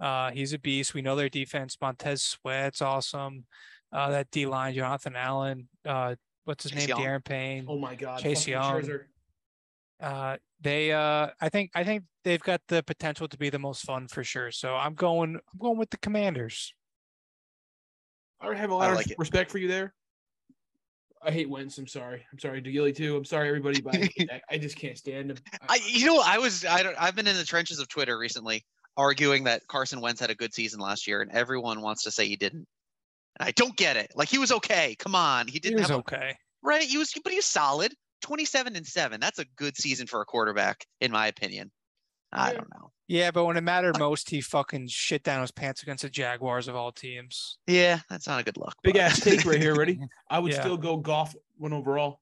[0.00, 0.94] uh, he's a beast.
[0.94, 1.76] We know their defense.
[1.80, 3.44] Montez Sweat's awesome.
[3.92, 5.68] Uh, that D line, Jonathan Allen.
[5.84, 6.14] Uh,
[6.44, 6.88] what's his Chase name?
[6.90, 7.00] Young.
[7.00, 7.66] Daron Payne.
[7.68, 8.20] Oh my God.
[8.20, 8.82] Chase fucking Young.
[8.82, 9.00] Scherzer.
[10.00, 13.82] Uh, they uh, I think I think they've got the potential to be the most
[13.82, 14.50] fun for sure.
[14.50, 16.72] So I'm going I'm going with the Commanders.
[18.40, 19.18] I have a lot of like it.
[19.18, 19.92] respect for you there.
[21.22, 21.76] I hate Wentz.
[21.78, 22.24] I'm sorry.
[22.32, 23.16] I'm sorry, Dugilly too.
[23.16, 23.94] I'm sorry, everybody, but
[24.30, 25.36] I, I just can't stand him.
[25.68, 28.64] I, you know, I was I don't I've been in the trenches of Twitter recently
[28.96, 32.26] arguing that Carson Wentz had a good season last year, and everyone wants to say
[32.26, 32.66] he didn't.
[33.38, 34.10] And I don't get it.
[34.14, 34.96] Like he was okay.
[34.98, 36.34] Come on, he didn't He was have a, okay.
[36.62, 36.82] right.
[36.82, 37.92] He was, but he was solid.
[38.22, 39.20] Twenty-seven and seven.
[39.20, 41.70] That's a good season for a quarterback, in my opinion.
[42.32, 42.56] I Yeah.
[42.58, 42.90] don't know.
[43.08, 46.68] Yeah, but when it mattered most, he fucking shit down his pants against the Jaguars
[46.68, 47.58] of all teams.
[47.66, 48.74] Yeah, that's not a good look.
[48.84, 49.74] Big but- ass take right here.
[49.74, 49.98] Ready?
[50.30, 50.60] I would Yeah.
[50.60, 52.20] still go Goff one overall.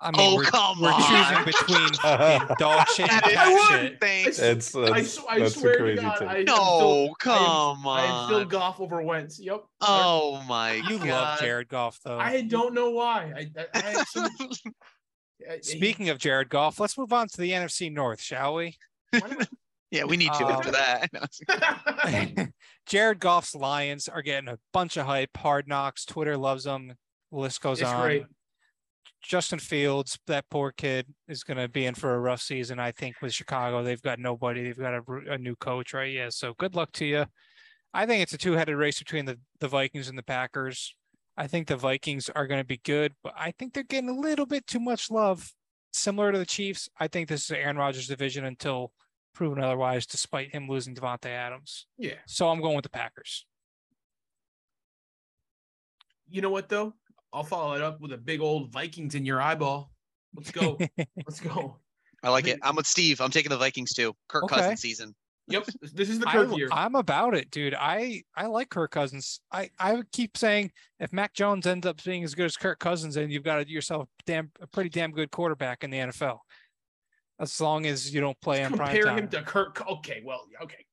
[0.00, 1.02] I mean, Oh, we're, come we're on.
[1.02, 3.80] choosing between fucking dog shit and That is cat would.
[3.80, 4.00] shit.
[4.00, 4.38] Thanks.
[4.38, 6.22] It's I, that's, s- I that's swear a to God.
[6.22, 8.48] I, I'm No, still, come I am, I am still on.
[8.48, 9.40] Goff over Wentz.
[9.40, 9.64] Yep.
[9.80, 11.04] Oh my You god.
[11.06, 12.16] You love Jared Goff, though.
[12.18, 13.32] I don't know why.
[13.34, 14.48] I, I, I
[15.46, 17.90] had so much- I- I- Speaking of Jared Goff, let's move on to the NFC
[17.92, 18.76] North, shall we?
[19.90, 22.50] yeah, we need to after Um, that.
[22.86, 25.36] Jared Goff's Lions are getting a bunch of hype.
[25.36, 26.04] Hard knocks.
[26.04, 26.94] Twitter loves them.
[27.32, 28.02] The list goes It's on.
[28.02, 28.24] great.
[29.22, 32.78] Justin Fields, that poor kid, is going to be in for a rough season.
[32.78, 34.62] I think with Chicago, they've got nobody.
[34.64, 36.12] They've got a new coach, right?
[36.12, 36.28] Yeah.
[36.30, 37.26] So good luck to you.
[37.92, 40.94] I think it's a two-headed race between the, the Vikings and the Packers.
[41.38, 44.20] I think the Vikings are going to be good, but I think they're getting a
[44.20, 45.52] little bit too much love.
[45.92, 48.92] Similar to the Chiefs, I think this is Aaron Rodgers' division until
[49.34, 51.86] proven otherwise, despite him losing Davante Adams.
[51.96, 52.14] yeah.
[52.26, 53.46] So I'm going with the Packers.
[56.28, 56.92] You know what though?
[57.32, 59.92] I'll follow it up with a big old Vikings in your eyeball.
[60.34, 60.76] Let's go.
[61.26, 61.78] Let's go.
[62.22, 62.58] I like it.
[62.62, 63.20] I'm with Steve.
[63.20, 64.12] I'm taking the Vikings too.
[64.28, 64.56] Kirk Okay.
[64.56, 65.14] Cousins season.
[65.50, 65.66] Yep.
[65.94, 66.68] This is the I, Kirk year.
[66.70, 67.74] am about it, dude.
[67.74, 69.40] I I like Kirk Cousins.
[69.50, 72.78] I I would keep saying if Mac Jones ends up being as good as Kirk
[72.78, 76.38] Cousins, then you've got yourself damn a pretty damn good quarterback in the NFL.
[77.40, 79.18] As long as you don't play on prime Compare time.
[79.18, 79.82] him to Kirk.
[79.88, 80.84] Okay, well, okay.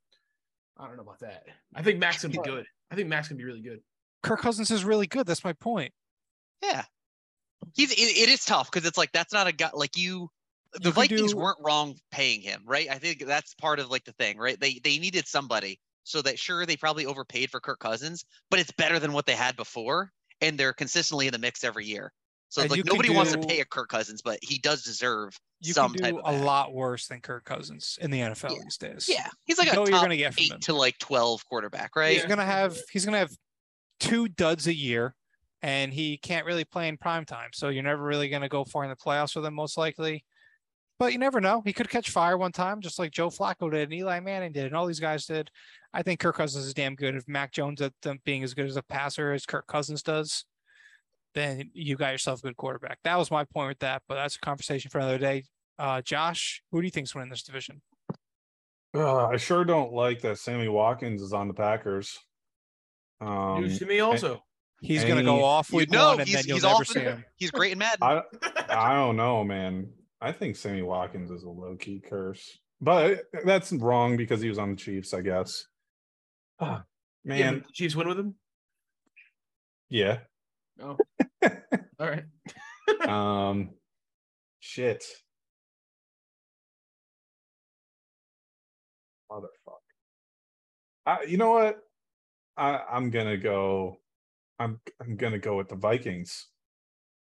[0.78, 1.43] I don't know about that.
[1.74, 2.66] I think Max gonna be good.
[2.91, 3.80] I think Max gonna be really good.
[4.24, 5.26] Kirk Cousins is really good.
[5.28, 5.91] That's my point.
[6.64, 6.84] Yeah.
[7.74, 10.30] He's it, it is tough because it's like that's not a guy like you
[10.82, 12.88] the Vikings do- weren't wrong paying him, right?
[12.90, 14.60] I think that's part of like the thing, right?
[14.60, 15.80] They they needed somebody.
[16.04, 19.34] So that sure they probably overpaid for Kirk Cousins, but it's better than what they
[19.36, 22.14] had before, and they're consistently in the mix every year.
[22.50, 25.74] So And like nobody wants to pay a Kirk Cousins, but he does deserve You
[25.74, 28.64] some can type do of a lot worse than Kirk Cousins in the NFL Yeah.
[28.64, 29.10] these days.
[29.10, 30.60] Yeah, he's like You a top you're gonna get eight him.
[30.62, 32.14] to like twelve quarterback, right?
[32.14, 33.32] He's gonna have he's gonna have
[34.00, 35.16] two duds a year,
[35.64, 37.50] and he can't really play in prime time.
[37.54, 40.24] So you're never really gonna go far in the playoffs with him, most likely.
[40.98, 41.62] But you never know.
[41.66, 44.66] He could catch fire one time, just like Joe Flacco did, and Eli Manning did,
[44.66, 45.50] and all these guys did.
[45.93, 47.16] I think Kirk Cousins is damn good.
[47.16, 50.46] If Mac Jones at them being as good as a passer as Kirk Cousins does,
[51.34, 53.00] then you got yourself a good quarterback.
[53.04, 55.43] That was my point with that, but that's a conversation for another day.
[55.78, 57.82] Uh, Josh, who do you think's winning this division?
[58.93, 62.18] Uh, I sure don't like that Sammy Watkins is on the Packers.
[63.20, 64.41] Um, News to me also.
[64.82, 67.26] He's gonna go off You know, one, and he's then you'll he's never see him.
[67.36, 68.04] He's great in Madden.
[68.04, 68.22] I
[68.70, 69.89] I don't know, man.
[70.26, 74.58] I think Sammy Watkins is a low key curse, but that's wrong because he was
[74.58, 75.68] on the Chiefs, I guess.
[76.60, 76.80] Yeah,
[77.24, 78.34] man, the Chiefs win with him.
[79.88, 80.22] yeah.
[80.82, 80.98] Oh,
[81.44, 81.52] all
[82.00, 82.24] right.
[83.08, 83.70] um,
[84.62, 85.06] shit.
[89.32, 89.46] Motherfucker.
[91.06, 91.78] I, you know what?
[92.58, 93.98] I, I'm gonna go.
[94.58, 96.48] I'm I'm gonna go with the Vikings.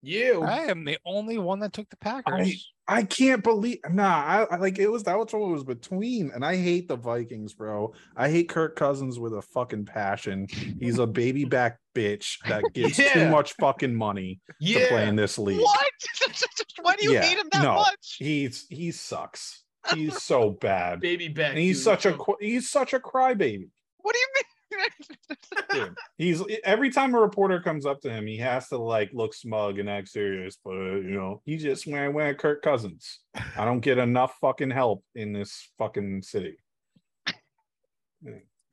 [0.03, 0.43] You.
[0.43, 2.73] I am the only one that took the Packers.
[2.89, 6.33] I can't believe nah, I, I like it was that was what it was between,
[6.35, 7.95] and I hate the Vikings, bro.
[8.17, 10.49] I hate Kirk Cousins with a fucking passion.
[10.81, 15.39] He's a baby back bitch that gets too much fucking money to play in this
[15.39, 15.61] league.
[15.61, 15.91] What?
[16.83, 17.75] Why do you Yeah, hate him that no.
[17.77, 18.17] much?
[18.19, 19.63] He's he sucks.
[19.95, 21.01] He's so bad.
[21.01, 21.51] Baby back.
[21.51, 21.85] And he's dude.
[21.85, 23.69] such a he's such a crybaby.
[23.99, 24.45] What do you mean?
[25.73, 25.95] Dude.
[26.17, 29.79] He's every time a reporter comes up to him, he has to like look smug
[29.79, 33.21] and act serious, but you know, he just wearing wearing Kirk Cousins.
[33.57, 36.59] I don't get enough fucking help in this fucking city.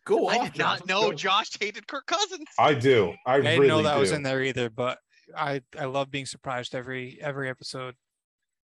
[0.06, 0.58] Go I off, did Josh.
[0.58, 1.14] not Let's know go.
[1.14, 2.48] Josh hated Kirk Cousins.
[2.58, 3.14] I do.
[3.26, 4.00] I, I didn't really know that do.
[4.00, 5.00] was in there either, but
[5.36, 7.96] I I love being surprised every every episode.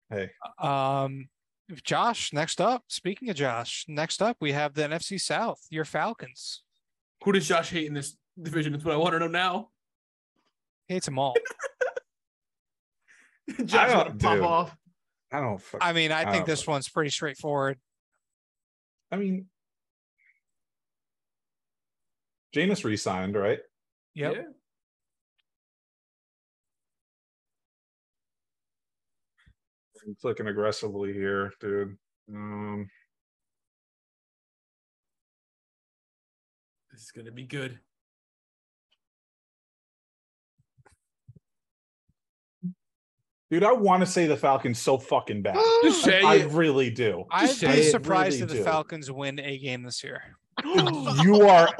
[0.09, 0.31] Hey.
[0.59, 1.29] Um,
[1.83, 2.85] Josh, next up.
[2.89, 5.61] Speaking of Josh, next up we have the NFC South.
[5.71, 6.63] Your Falcons.
[7.25, 8.73] Who does Josh hate in this division?
[8.73, 9.69] That's what I want to know now.
[10.89, 11.35] Hates them all.
[13.65, 14.43] Josh don't- to pop dude.
[14.45, 14.77] off.
[15.33, 15.61] I don't.
[15.61, 16.47] Fuck, I mean, I think Oh.
[16.47, 17.79] this one's pretty straightforward.
[19.11, 19.47] I mean,
[22.55, 23.61] Jameis resigned, right?
[24.15, 24.35] Yep.
[24.35, 24.43] Yeah.
[30.07, 31.97] I'm clicking aggressively here, dude.
[32.35, 32.89] Um,
[37.03, 37.81] This is gonna be good.
[43.51, 45.57] dude, I want to say the Falcons so fucking bad.
[45.83, 46.53] Just say I it.
[46.53, 47.25] really do.
[47.29, 48.63] I'd be surprised really if the do.
[48.63, 50.23] Falcons win a game this year.
[50.65, 51.71] you are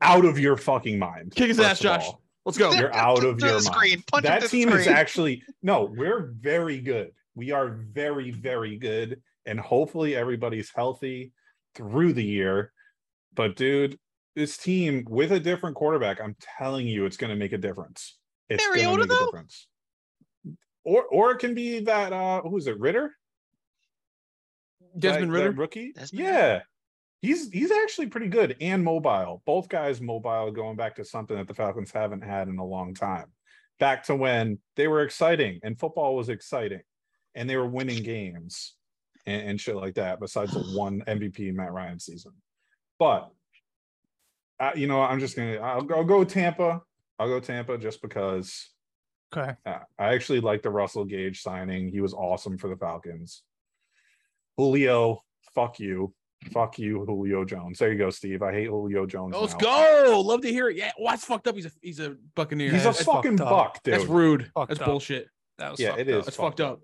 [0.00, 1.34] out of your fucking mind.
[1.36, 2.06] Kick his ass, Josh.
[2.06, 2.20] all.
[2.44, 2.72] Let's go.
[2.72, 3.90] You're out of your the screen.
[3.90, 4.06] mind.
[4.08, 5.84] Punch that to the team is actually no.
[5.84, 7.12] We're very good.
[7.36, 11.30] We are very, very good, and hopefully everybody's healthy
[11.76, 12.72] through the year.
[13.36, 13.98] But dude,
[14.34, 18.18] this team with a different quarterback, I'm telling you, it's going to make a difference.
[18.48, 19.66] It's going to Mariota, make a difference.
[20.84, 23.12] or or it can be that uh who's it, Ridder?
[24.98, 25.50] Desmond That- that Ridder.
[25.60, 25.92] rookie.
[25.92, 26.60] Desmond yeah.
[27.22, 29.42] He's he's actually pretty good and mobile.
[29.46, 32.92] Both guys mobile going back to something that the Falcons haven't had in a long
[32.94, 33.32] time.
[33.80, 36.82] Back to when they were exciting and football was exciting
[37.34, 38.74] and they were winning games
[39.26, 42.32] and, and shit like that, besides the one MVP Matt Ryan season.
[42.98, 43.30] But
[44.60, 46.80] uh, you know, I'm just gonna I'll, go- I'll go Tampa.
[47.18, 48.70] I'll go Tampa just because
[49.36, 49.52] Okay.
[49.66, 51.88] uh, I actually like the Russell Gage signing.
[51.88, 53.42] He was awesome for the Falcons.
[54.56, 55.20] Julio,
[55.54, 56.14] fuck you.
[56.52, 57.78] Fuck you, Julio Jones.
[57.78, 58.42] There you go, Steve.
[58.42, 59.34] I hate Julio Jones.
[59.34, 59.58] Let's now.
[59.60, 60.20] go.
[60.24, 60.76] Love to hear it.
[60.76, 60.92] Yeah.
[60.98, 61.54] Well, that's fucked up.
[61.54, 62.70] He's a he's a Buccaneer.
[62.70, 63.56] He's a that's that's, fucking fucked up.
[63.74, 63.94] buck, dude.
[63.94, 64.50] that's rude.
[64.54, 64.86] Fucked that's up.
[64.86, 65.28] bullshit.
[65.58, 66.16] That was Yeah, fucked it is.
[66.18, 66.24] up.
[66.26, 66.80] That's fucked up.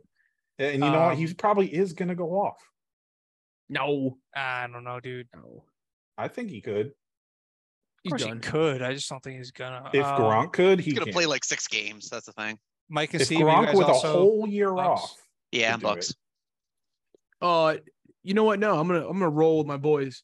[0.58, 1.12] And you know what?
[1.12, 2.56] Um, He probably is gonna go off.
[3.68, 4.16] No.
[4.34, 5.28] I don't know, dude.
[5.34, 5.64] No.
[6.16, 6.92] I think he could.
[8.00, 8.36] Of He's course done.
[8.36, 8.82] he could.
[8.82, 9.90] I just don't think he's gonna.
[9.92, 11.12] If Um, Gronk could, he He's gonna can.
[11.12, 12.08] play like six games.
[12.08, 12.58] That's the thing.
[12.88, 15.16] Mike and if Steve, Gronk guys with also, a whole year Bucks.
[15.52, 16.14] Yeah, off, and Could do it.
[17.42, 17.76] Uh,
[18.22, 18.58] you know what?
[18.58, 20.22] No, I'm gonna I'm gonna roll with my boys,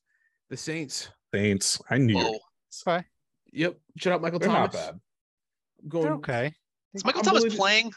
[0.51, 1.09] the Saints.
[1.35, 1.81] Saints.
[1.91, 2.17] I knew.
[2.17, 2.33] Whoa.
[2.35, 2.41] it.
[2.89, 3.05] Okay.
[3.53, 3.79] Yep.
[3.99, 4.75] Shut up, Michael They're Thomas.
[4.75, 5.01] not bad.
[5.83, 6.05] I'm going.
[6.05, 6.55] They're okay.
[6.95, 7.93] Is Michael I'm Thomas believing- playing?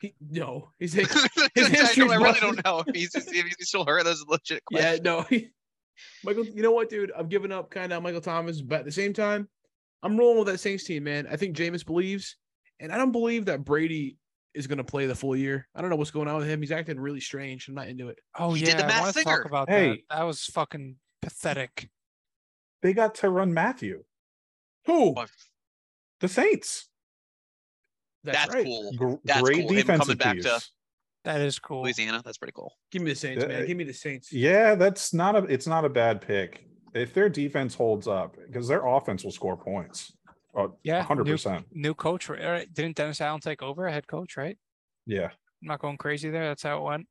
[0.00, 3.68] He, no, he's his I, history's don't- I really don't know if he's if he's
[3.68, 4.04] still hurt.
[4.04, 5.04] That's a legit question.
[5.04, 5.42] Yeah, question.
[5.42, 5.48] no.
[6.24, 7.12] Michael, you know what, dude?
[7.16, 9.48] I've given up kind of Michael Thomas, but at the same time,
[10.02, 11.26] I'm rolling with that Saints team, man.
[11.30, 12.36] I think Jameis believes,
[12.80, 14.16] and I don't believe that Brady
[14.54, 15.66] is going to play the full year.
[15.74, 16.60] I don't know what's going on with him.
[16.60, 17.68] He's acting really strange.
[17.68, 18.18] I'm not into it.
[18.38, 19.36] Oh He yeah, did the I want to Singer.
[19.38, 19.88] talk about Hey.
[20.10, 20.16] that.
[20.18, 21.88] That was fucking pathetic.
[22.82, 24.02] They got Tyrann Mathieu.
[24.86, 25.14] Who?
[25.16, 25.24] Oh,
[26.20, 26.88] The Saints.
[28.24, 28.64] That's, right.
[28.64, 29.20] cool.
[29.24, 29.68] That's great cool.
[29.70, 30.44] Him defensive coming back piece.
[30.44, 30.62] to-
[31.24, 31.82] That is cool.
[31.82, 32.20] Louisiana.
[32.24, 32.72] That's pretty cool.
[32.90, 33.66] Give me the Saints, man.
[33.66, 34.32] Give me the Saints.
[34.32, 35.44] Yeah, that's not a.
[35.44, 36.64] It's not a bad pick
[36.94, 40.12] if their defense holds up because their offense will score points.
[40.54, 41.64] Oh, Yeah, hundred percent.
[41.72, 42.44] New coach, right?
[42.44, 42.74] right?
[42.74, 44.58] Didn't Dennis Allen take over, head coach, right?
[45.06, 46.48] Yeah, I'm not going crazy there.
[46.48, 47.06] That's how it went.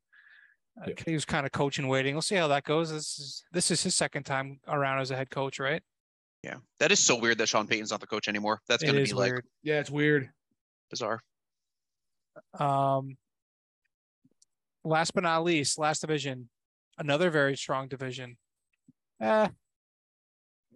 [0.80, 0.94] Uh, Yeah.
[1.06, 2.14] He was kind of coaching, waiting.
[2.14, 2.90] We'll see how that goes.
[2.92, 5.82] This is this is his second time around as a head coach, right?
[6.44, 8.60] Yeah, that is so weird that Sean Payton's not the coach anymore.
[8.68, 9.42] That's gonna is be like.
[9.62, 10.30] Yeah, it's weird.
[10.90, 11.20] bizarre.
[12.58, 13.16] Um,
[14.84, 16.48] last but not least, last division,
[16.98, 18.36] another very strong division.
[19.20, 19.48] Eh,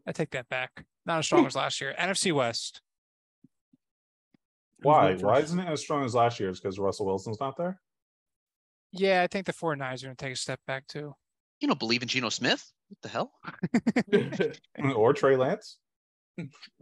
[0.06, 0.84] I take that back.
[1.04, 1.94] Not as strong as last year.
[1.98, 2.80] NFC West.
[4.82, 5.14] Why?
[5.14, 6.50] Why isn't it as strong as last year?
[6.50, 7.80] It's because Russell Wilson's not there.
[8.92, 11.14] Yeah, I think the 49ers are going to take a step back too.
[11.60, 12.72] You don't believe in Geno Smith?
[12.88, 13.32] What the hell?
[14.94, 15.78] or Trey Lance.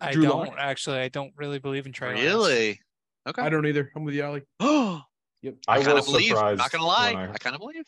[0.01, 0.57] I Drew don't Lock?
[0.59, 0.99] actually.
[0.99, 2.09] I don't really believe in Trey.
[2.09, 2.21] Lance.
[2.23, 2.81] Really?
[3.27, 3.41] Okay.
[3.41, 3.91] I don't either.
[3.95, 4.43] I'm with you, Ali.
[4.61, 5.03] Oh,
[5.45, 5.55] Yep.
[5.69, 6.29] I, I kind of was believe.
[6.29, 7.85] surprised Not gonna lie, when I- I, kind of believe.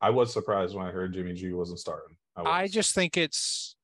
[0.00, 2.16] I was surprised when I heard Jimmy G wasn't starting.
[2.36, 2.70] I was.
[2.72, 3.76] just think it's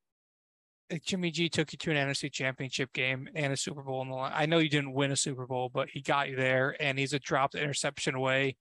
[0.92, 4.08] uh, Jimmy G took you to an NFC championship game and a Super Bowl in
[4.08, 4.32] the line.
[4.34, 7.12] I know you didn't win a Super Bowl, but he got you there and he's
[7.12, 8.56] a dropped interception away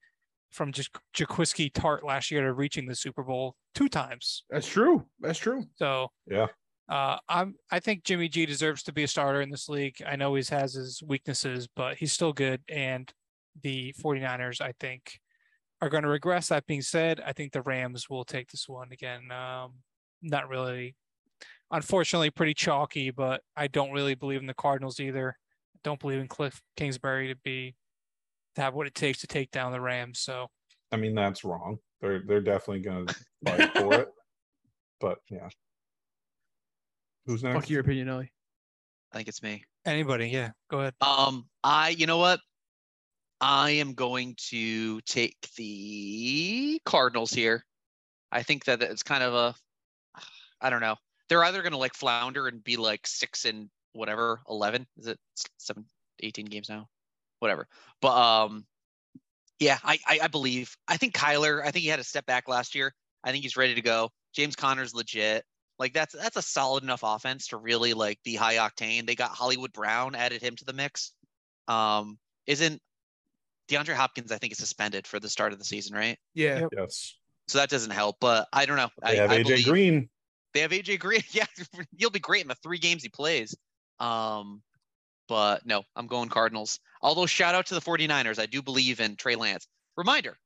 [0.51, 4.43] from just Jaquiski Tartt last year to reaching the Super Bowl two times.
[4.49, 5.05] That's true.
[5.21, 5.65] That's true.
[5.77, 6.47] So Yeah.
[6.89, 10.01] uh, I'm I think Jimmy G deserves to be a starter in this league.
[10.05, 12.61] I know he has his weaknesses, but he's still good.
[12.69, 13.11] And
[13.61, 15.19] the 49ers, I think,
[15.81, 16.49] are going to regress.
[16.49, 19.31] That being said, I think the Rams will take this one again.
[19.31, 19.73] Um,
[20.21, 20.95] not really,
[21.71, 25.37] unfortunately, pretty chalky, but I don't really believe in the Cardinals either.
[25.83, 27.75] Don't believe in Cliff Kingsbury to be
[28.55, 30.19] to have what it takes to take down the Rams.
[30.19, 30.47] So
[30.91, 31.77] I mean, that's wrong.
[32.01, 33.05] They're they're definitely gonna
[33.45, 34.09] fight for it.
[34.99, 35.49] But yeah.
[37.25, 37.55] Who's next?
[37.55, 38.31] Fuck your opinion, Ali.
[39.11, 39.63] I think it's me.
[39.85, 40.93] anybody, yeah, go ahead.
[41.01, 42.39] Um, I, you know what?
[43.41, 47.65] I am going to take the Cardinals here.
[48.31, 49.55] I think that it's kind of a,
[50.61, 50.95] I don't know.
[51.27, 54.85] They're either going to like flounder and be like six and whatever, 11.
[54.99, 55.19] Is it
[55.57, 55.85] seven,
[56.21, 56.87] 18 games now?
[57.39, 57.67] Whatever.
[57.99, 58.65] But, um,
[59.59, 62.47] yeah, I, I, I believe, I think Kyler, I think he had a step back
[62.47, 62.93] last year.
[63.23, 64.11] I think he's ready to go.
[64.33, 65.45] James Conner's legit.
[65.79, 69.07] Like that's that's a solid enough offense to really like be high octane.
[69.07, 71.11] They got Hollywood Brown, added him to the mix.
[71.67, 72.79] Um, isn't
[73.69, 74.31] DeAndre Hopkins?
[74.31, 76.17] I think is suspended for the start of the season, right?
[76.33, 76.61] Yeah.
[76.61, 76.69] Yep.
[76.77, 77.15] Yes.
[77.47, 78.17] So that doesn't help.
[78.19, 78.89] But I don't know.
[79.03, 80.09] They I, have I AJ believe- Green.
[80.53, 81.21] They have AJ Green.
[81.31, 81.45] Yeah,
[81.97, 83.55] he'll be great in the three games he plays.
[83.99, 84.61] Um,
[85.27, 86.79] but no, I'm going Cardinals.
[87.01, 88.39] Although shout out to the 49ers.
[88.39, 89.67] I do believe in Trey Lance.
[89.95, 90.37] Reminder,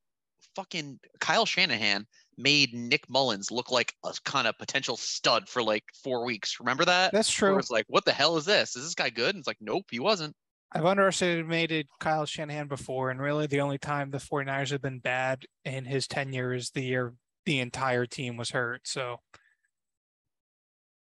[0.55, 2.05] fucking Kyle Shanahan
[2.37, 6.57] made Nick Mullens look like a kind of potential stud for like four weeks.
[6.59, 7.11] Remember that?
[7.11, 7.57] That's true.
[7.57, 8.75] it's like, what the hell is this?
[8.75, 9.29] Is this guy good?
[9.35, 10.35] And it's like, nope, he wasn't.
[10.71, 15.45] I've underestimated Kyle Shanahan before, and really the only time the 49ers have been bad
[15.63, 17.13] in his tenure is the year
[17.45, 18.87] the entire team was hurt.
[18.87, 19.21] So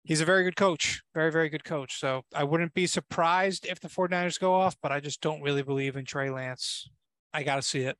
[0.04, 1.98] he's a very good coach, very, very good coach.
[1.98, 5.62] So I wouldn't be surprised if the 49ers go off, but I just don't really
[5.62, 6.88] believe in Trey Lance.
[7.34, 7.96] I got to see it.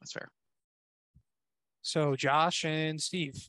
[0.00, 0.28] That's fair.
[1.82, 3.48] So Josh and Steve.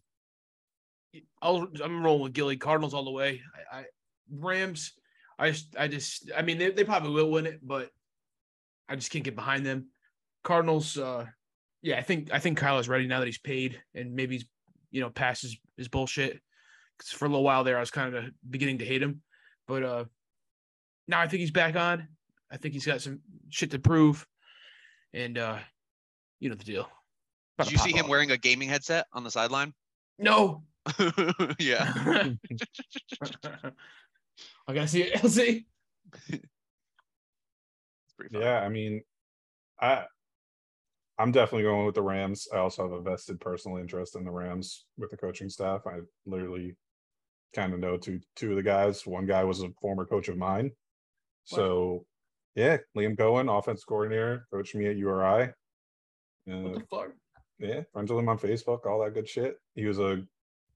[1.41, 3.41] I'll, I'm rolling with Gilly Cardinals all the way.
[3.71, 3.85] I, I
[4.31, 4.93] Rams.
[5.39, 7.89] I just, I just, I mean, they, they probably will win it, but
[8.89, 9.87] I just can't get behind them.
[10.43, 10.97] Cardinals.
[10.97, 11.25] uh
[11.81, 14.45] Yeah, I think I think Kyle is ready now that he's paid and maybe he's
[14.91, 16.39] you know past his, his bullshit.
[16.97, 19.21] Because for a little while there, I was kind of beginning to hate him,
[19.67, 20.05] but uh
[21.07, 22.07] now I think he's back on.
[22.51, 23.19] I think he's got some
[23.49, 24.25] shit to prove,
[25.13, 25.59] and uh
[26.39, 26.89] you know the deal.
[27.57, 28.09] About Did you see him off.
[28.09, 29.73] wearing a gaming headset on the sideline?
[30.17, 30.63] No.
[31.59, 31.93] yeah.
[34.69, 35.19] I gotta see it.
[35.23, 35.65] I'll see.
[36.29, 38.41] It's pretty fun.
[38.43, 39.01] Yeah, I mean,
[39.81, 40.03] I
[41.17, 42.47] I'm definitely going with the Rams.
[42.53, 45.81] I also have a vested personal interest in the Rams with the coaching staff.
[45.87, 46.75] I literally
[47.55, 49.05] kind of know two two of the guys.
[49.07, 50.71] One guy was a former coach of mine.
[51.45, 52.05] So
[52.55, 55.51] yeah, Liam Coen, offense coordinator, coached me at URI.
[56.45, 57.09] What Uh, the fuck?
[57.57, 59.57] yeah, friends with him on Facebook, all that good shit.
[59.73, 60.21] He was a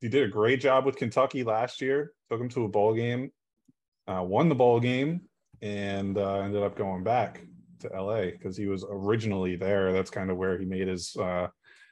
[0.01, 2.11] he did a great job with Kentucky last year.
[2.31, 3.31] Took him to a bowl game,
[4.07, 5.21] uh, won the ball game,
[5.61, 7.41] and uh, ended up going back
[7.79, 9.93] to LA because he was originally there.
[9.93, 11.47] That's kind of where he made his uh,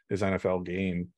[0.09, 1.09] his NFL game.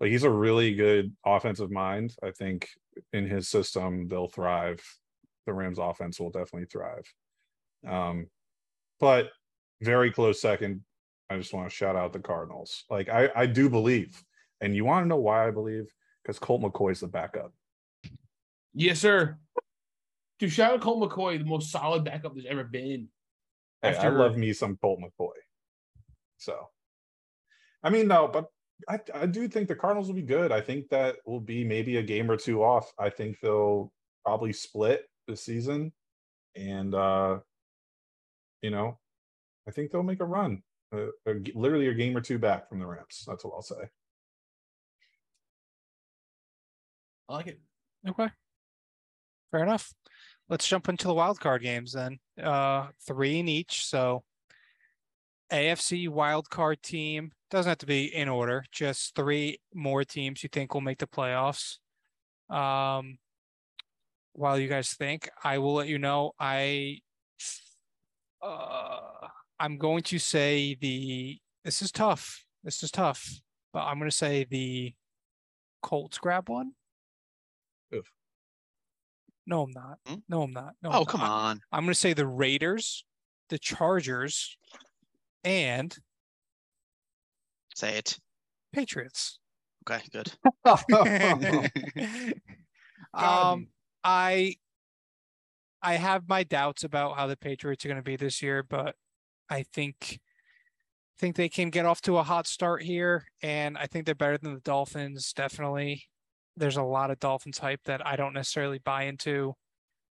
[0.00, 2.14] Like he's a really good offensive mind.
[2.22, 2.68] I think
[3.12, 4.82] in his system they'll thrive.
[5.46, 7.04] The Rams offense will definitely thrive.
[7.86, 8.26] Um,
[8.98, 9.30] but
[9.80, 10.82] very close second
[11.30, 12.84] I just want to shout out the Cardinals.
[12.90, 14.20] Like I, I do believe,
[14.60, 15.86] and you want to know why I believe?
[16.22, 17.52] Because Colt McCoy's the backup.
[18.74, 19.38] Yes, sir.
[20.40, 23.08] Dude, shout out Colt McCoy, the most solid backup there's ever been.
[23.82, 25.34] Hey, I After- love me some Colt McCoy.
[26.38, 26.70] So,
[27.82, 28.46] I mean, no, but
[28.88, 30.50] I, I do think the Cardinals will be good.
[30.50, 32.90] I think that will be maybe a game or two off.
[32.98, 33.92] I think they'll
[34.24, 35.92] probably split this season,
[36.56, 37.40] and uh,
[38.62, 38.98] you know,
[39.68, 40.62] I think they'll make a run.
[40.94, 43.24] Uh, uh, literally a game or two back from the Rams.
[43.26, 43.90] That's what I'll say.
[47.28, 47.60] I like it.
[48.08, 48.28] Okay.
[49.50, 49.92] Fair enough.
[50.48, 52.18] Let's jump into the wild card games then.
[52.42, 53.84] Uh three in each.
[53.86, 54.24] So
[55.52, 60.48] AFC wild card team doesn't have to be in order, just three more teams you
[60.52, 61.78] think will make the playoffs.
[62.48, 63.18] Um
[64.32, 66.98] while you guys think, I will let you know I
[68.42, 69.28] uh
[69.58, 72.44] I'm going to say the this is tough.
[72.64, 73.40] This is tough,
[73.72, 74.94] but I'm going to say the
[75.82, 76.72] Colts grab one.
[79.42, 79.46] Oof.
[79.46, 79.98] No, I'm not.
[80.06, 80.14] Hmm?
[80.28, 80.74] No, I'm not.
[80.82, 81.30] No, Oh, I'm come not.
[81.30, 81.60] on.
[81.72, 83.04] I'm going to say the Raiders,
[83.48, 84.56] the Chargers,
[85.44, 85.96] and
[87.74, 88.18] Say it.
[88.72, 89.38] Patriots.
[89.88, 90.32] Okay, good.
[93.14, 93.68] um,
[94.04, 94.54] I
[95.82, 98.96] I have my doubts about how the Patriots are going to be this year, but
[99.48, 100.20] I think
[101.18, 104.38] think they can get off to a hot start here, and I think they're better
[104.38, 105.32] than the Dolphins.
[105.32, 106.04] Definitely,
[106.56, 109.54] there's a lot of Dolphins hype that I don't necessarily buy into.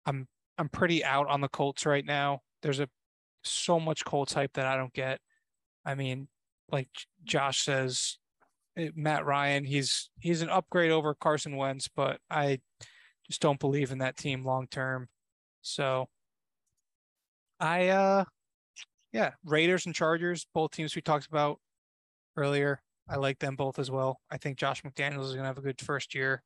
[0.07, 0.27] I'm
[0.59, 2.41] I'm pretty out on the Colts right now.
[2.63, 2.89] There's a
[3.43, 5.21] so much Colts hype that I don't get.
[5.85, 6.29] I mean,
[6.71, 6.89] like
[7.25, 8.19] Josh says,
[8.77, 12.61] eh, Matt Ryan, he's he's an upgrade over Carson Wentz, but I
[13.27, 15.09] just don't believe in that team long term.
[15.63, 16.09] So
[17.59, 18.25] I uh
[19.13, 21.59] yeah, Raiders and Chargers, both teams we talked about
[22.37, 22.81] earlier.
[23.11, 24.21] I like them both as well.
[24.31, 26.43] I think Josh McDaniels is gonna have a good first year.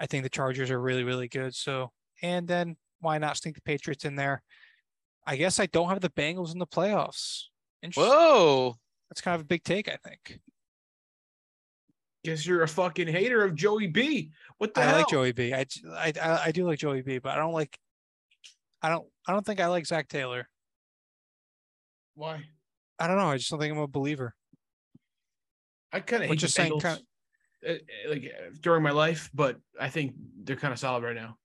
[0.00, 1.54] I think the Chargers are really, really good.
[1.54, 4.42] So and then why not sneak the Patriots in there?
[5.26, 7.44] I guess I don't have the Bengals in the playoffs.
[7.94, 8.74] Whoa.
[9.08, 10.40] That's kind of a big take, I think.
[12.24, 14.32] Guess you're a fucking hater of Joey B.
[14.58, 14.96] What the I hell?
[14.98, 15.52] like Joey B.
[15.52, 17.78] I, j- I, I- I do like Joey B, but I don't like.
[18.82, 19.06] I don't.
[19.28, 20.48] I don't think I like Zac Taylor.
[22.14, 22.42] Why?
[22.98, 23.26] I don't know.
[23.30, 24.34] I just don't think I'm a believer.
[25.94, 27.02] I kind of hate just the Bengals, kinda-
[27.68, 31.14] uh, uh, like uh, during my life, but I think they're kind of solid right
[31.14, 31.38] now.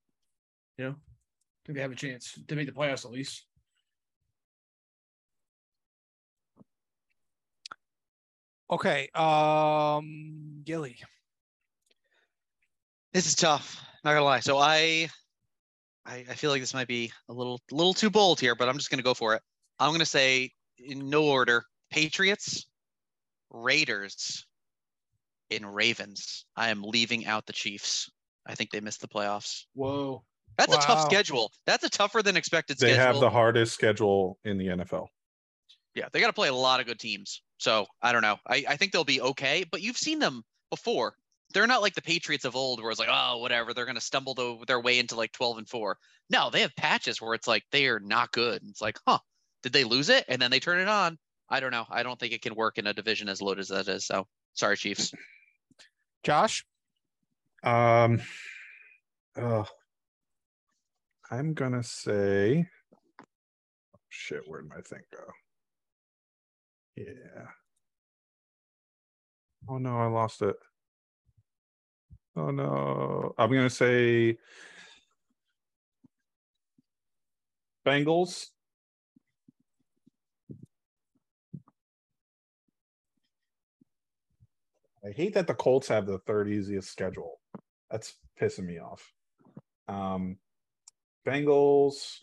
[0.80, 3.46] You know, I think they have a chance to make the playoffs at least.
[8.72, 9.10] Okay.
[9.14, 10.98] Um, Gilly.
[13.14, 13.80] This is tough.
[14.04, 14.40] Not gonna lie.
[14.40, 15.10] So I,
[16.06, 18.78] I, I feel like this might be a little, little too bold here, but I'm
[18.78, 19.44] just gonna go for it.
[19.80, 22.66] I'm gonna say in no order: Patriots,
[23.52, 24.46] Raiders,
[25.52, 26.46] and Ravens.
[26.56, 28.10] I am leaving out the Chiefs.
[28.46, 29.66] I think they missed the playoffs.
[29.74, 30.24] Whoa.
[30.58, 31.52] That's a tough schedule.
[31.66, 33.06] That's a tougher than expected They schedule.
[33.14, 35.08] have the hardest schedule in the NFL.
[35.96, 37.42] Yeah, they got to play a lot of good teams.
[37.60, 38.38] So I don't know.
[38.48, 41.16] I, I think they'll be okay, but you've seen them before.
[41.54, 43.74] They're not like the Patriots of old, where it's like, oh, whatever.
[43.74, 45.98] They're going to stumble tho- their way into like 12 and four.
[46.30, 48.62] No, they have patches where it's like they are not good.
[48.62, 49.20] And It's like, huh,
[49.64, 50.26] did they lose it?
[50.28, 51.18] And then they turn it on.
[51.50, 51.86] I don't know.
[51.90, 54.06] I don't think it can work in a division as loaded as that is.
[54.06, 55.14] So sorry, Chiefs.
[56.24, 56.66] Josh,
[57.64, 58.22] Um,
[59.36, 59.64] uh,
[61.32, 62.68] I'm gonna say,
[63.22, 64.42] oh, shit.
[64.46, 65.24] Where'd my thing go?
[66.96, 67.46] Yeah.
[69.70, 70.56] Oh no, I lost it.
[72.36, 74.38] Oh no, I'm gonna say
[77.86, 78.48] Bengals.
[85.06, 87.40] I hate that the Colts have the third easiest schedule.
[87.90, 89.12] That's pissing me off.
[89.88, 90.38] Um,
[91.26, 92.18] Bengals,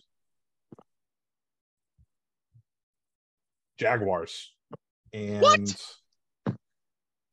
[3.79, 4.53] Jaguars,
[5.13, 5.69] and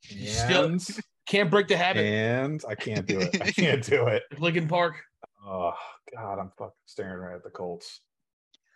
[0.03, 0.85] Still- and,
[1.25, 2.03] Can't break the habit.
[2.05, 3.41] and I can't do it.
[3.41, 4.23] I can't do it.
[4.39, 4.95] Lincoln Park.
[5.45, 5.73] Oh
[6.13, 8.01] God, I'm fucking staring right at the Colts.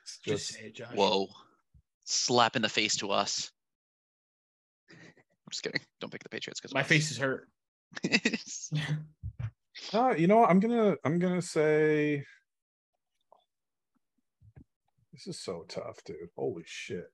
[0.03, 0.93] It's Just Just say it, Josh.
[0.95, 1.27] Whoa.
[2.05, 3.51] Slap in the face to us.
[5.47, 5.79] I'm just kidding.
[6.01, 7.47] Don't pick the Patriots because My face is hurt.
[9.93, 10.49] Uh, you know, what?
[10.49, 12.23] I'm gonna I'm gonna say
[15.13, 16.17] this is so tough, dude.
[16.35, 17.05] Holy shit.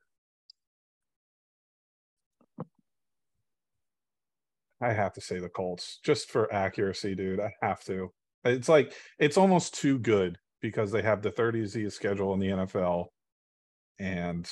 [4.81, 7.39] I have to say the Colts just for accuracy, dude.
[7.39, 8.11] I have to.
[8.43, 12.47] It's like it's almost too good because they have the 30 easiest schedule in the
[12.47, 13.05] NFL.
[13.99, 14.49] And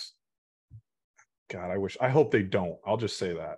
[1.50, 2.78] God, I wish I hope they don't.
[2.86, 3.58] I'll just say that.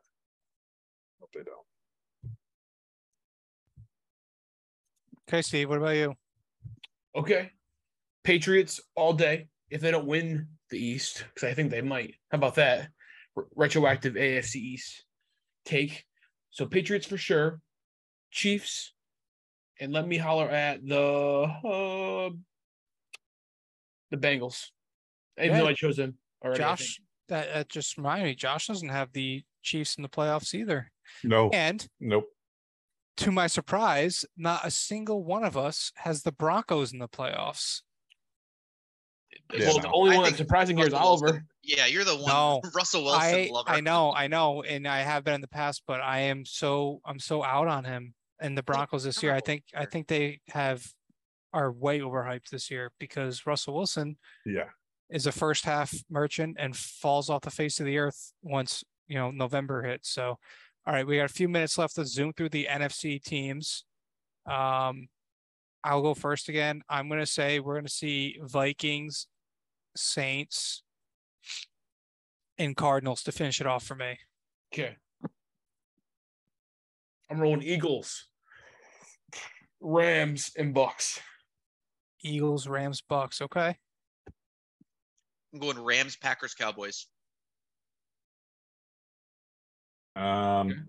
[1.34, 2.36] Hope they don't.
[5.30, 6.16] okay, Steve, what about you?
[7.16, 7.52] Okay.
[8.24, 9.48] Patriots all day.
[9.70, 12.16] If they don't win the East, because I think they might.
[12.32, 12.90] How about that?
[13.36, 15.06] R- retroactive AFC East
[15.66, 16.06] take.
[16.52, 17.60] So Patriots for sure.
[18.32, 18.94] Chiefs.
[19.80, 22.30] And let me holler at the uh,
[24.12, 24.68] the Bengals.
[25.42, 26.60] Even though I chose them already.
[26.60, 28.36] Josh, that, that just reminded me.
[28.36, 30.92] Josh doesn't have the Chiefs in the playoffs either.
[31.24, 32.26] No, And nope.
[33.18, 37.82] to my surprise, not a single one of us has the Broncos in the playoffs.
[39.54, 39.82] Yeah, well, no.
[39.82, 41.46] the only I one that's surprising here is Russell Wilson- Oliver.
[41.64, 42.28] Yeah, you're the one.
[42.28, 43.70] No, Russell Wilson I lover.
[43.70, 47.02] I know, I know, and I have been in the past, but I am so
[47.06, 49.34] I'm so out on him and the Broncos this year.
[49.34, 50.86] I think I think they have
[51.52, 54.70] are way overhyped this year because Russell Wilson Yeah.
[55.10, 59.16] is a first half merchant and falls off the face of the earth once you
[59.16, 60.10] know November hits.
[60.10, 60.38] So,
[60.86, 63.86] all right, we got a few minutes left to zoom through the NFC teams.
[64.46, 65.08] Um,
[65.84, 66.82] I'll go first again.
[66.90, 69.28] I'm gonna say we're gonna see Vikings,
[69.96, 70.84] Saints,
[72.58, 74.18] and Cardinals to finish it off for me.
[74.74, 74.98] Okay.
[77.30, 78.28] I'm rolling Eagles,
[79.80, 81.20] Rams, and Bucks.
[82.24, 83.42] Eagles, Rams, Bucks.
[83.42, 83.78] Okay.
[85.54, 87.08] I'm going Rams, Packers, Cowboys.
[90.16, 90.88] Um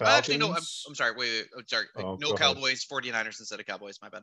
[0.00, 0.48] Uh, Actually, no.
[0.50, 0.56] I'm,
[0.88, 1.12] I'm sorry.
[1.12, 1.46] Wait, wait.
[1.56, 1.86] I'm sorry.
[1.96, 2.38] Oh, no go ahead.
[2.56, 3.98] Cowboys, 49ers instead of Cowboys.
[4.02, 4.22] My bad.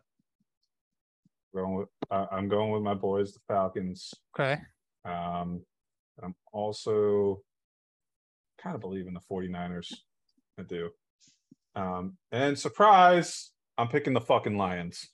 [1.56, 4.14] going with uh, I'm going with my boys, the Falcons.
[4.38, 4.60] Okay.
[5.06, 5.62] Um
[6.22, 7.42] I'm also
[8.62, 9.88] kind of believe in the 49ers.
[10.60, 10.90] I do.
[11.76, 15.08] Um and surprise, I'm picking the fucking Lions.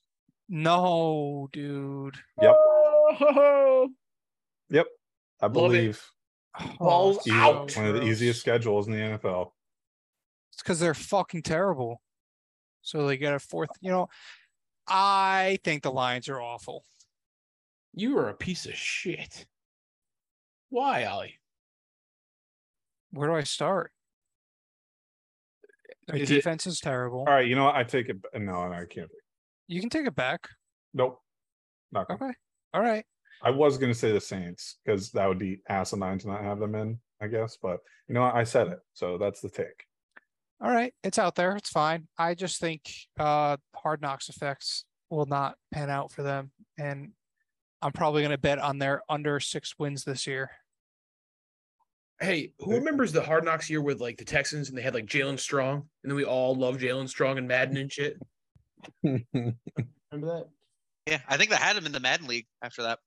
[0.50, 2.16] No, dude.
[2.42, 2.56] Yep.
[2.58, 3.90] Oh,
[4.70, 4.88] Yep.
[5.42, 6.02] I believe
[6.80, 7.76] Balls oh, it's easy- out.
[7.76, 9.52] one of the easiest schedules in the NFL.
[10.54, 12.02] It's because they're fucking terrible.
[12.82, 13.70] So they get a fourth.
[13.82, 14.10] You know,
[14.88, 16.86] I think the Lions are awful.
[17.94, 19.46] You are a piece of shit.
[20.70, 21.40] Why, Ollie?
[23.12, 23.92] Where do I start?
[26.08, 27.20] Their Is defense is terrible.
[27.20, 27.76] All right, you know what?
[27.76, 28.18] I take it.
[28.34, 29.10] No, no, I can't.
[29.68, 30.48] You can take it back.
[30.94, 31.20] Nope.
[31.92, 32.10] Not.
[32.10, 32.32] Okay.
[32.74, 33.06] All right.
[33.42, 36.60] I was going to say the Saints because that would be asinine to not have
[36.60, 37.58] them in, I guess.
[37.62, 38.24] But you know?
[38.24, 38.80] I said it.
[38.94, 39.86] So that's the take.
[40.62, 40.94] All right.
[41.04, 41.56] It's out there.
[41.56, 42.08] It's fine.
[42.18, 46.52] I just think uh hard knocks effects will not pan out for them.
[46.78, 47.12] And
[47.82, 50.50] I'm probably gonna bet on their under six wins this year.
[52.20, 55.06] Hey, who remembers the Hard Knocks year with like the Texans and they had like
[55.06, 58.20] Jaelen Strong, and then we all love Jaelen Strong and Madden and shit.
[59.04, 59.56] Remember
[60.12, 60.46] that?
[61.06, 62.98] Yeah, I think they had him in the Madden League after that.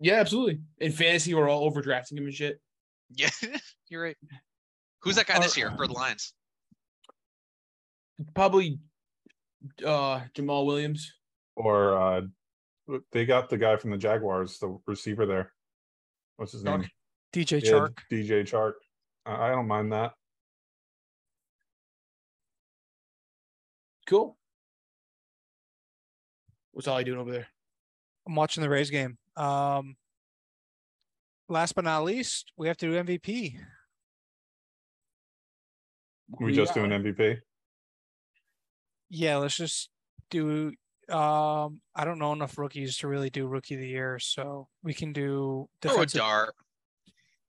[0.00, 0.60] Yeah, absolutely.
[0.78, 2.60] In fantasy, we're all overdrafting him and shit.
[3.10, 3.30] Yeah,
[3.88, 4.16] you're right.
[5.02, 6.34] Who's that guy this year for the Lions?
[8.34, 8.78] Probably
[9.84, 11.12] uh Jamaal Williams.
[11.54, 12.20] or uh
[13.12, 15.52] they got the guy from the Jaguars, the receiver there.
[16.36, 16.80] What's his Chark.
[16.80, 16.90] name?
[17.32, 17.98] DJ Yeah, Chark.
[18.10, 18.72] DJ Chark.
[19.24, 20.12] I I don't mind that.
[24.06, 24.36] Cool.
[26.72, 27.48] What's Ollie doing over there?
[28.26, 29.18] I'm watching the Rays game.
[29.36, 29.96] Um
[31.48, 33.58] last but not least, we have to do MVP.
[36.40, 37.38] we just do an MVP.
[39.10, 39.90] Yeah, let's just
[40.30, 40.72] do.
[41.08, 44.92] Um, I don't know enough rookies to really do rookie of the year, so we
[44.92, 46.54] can do Throw a dart.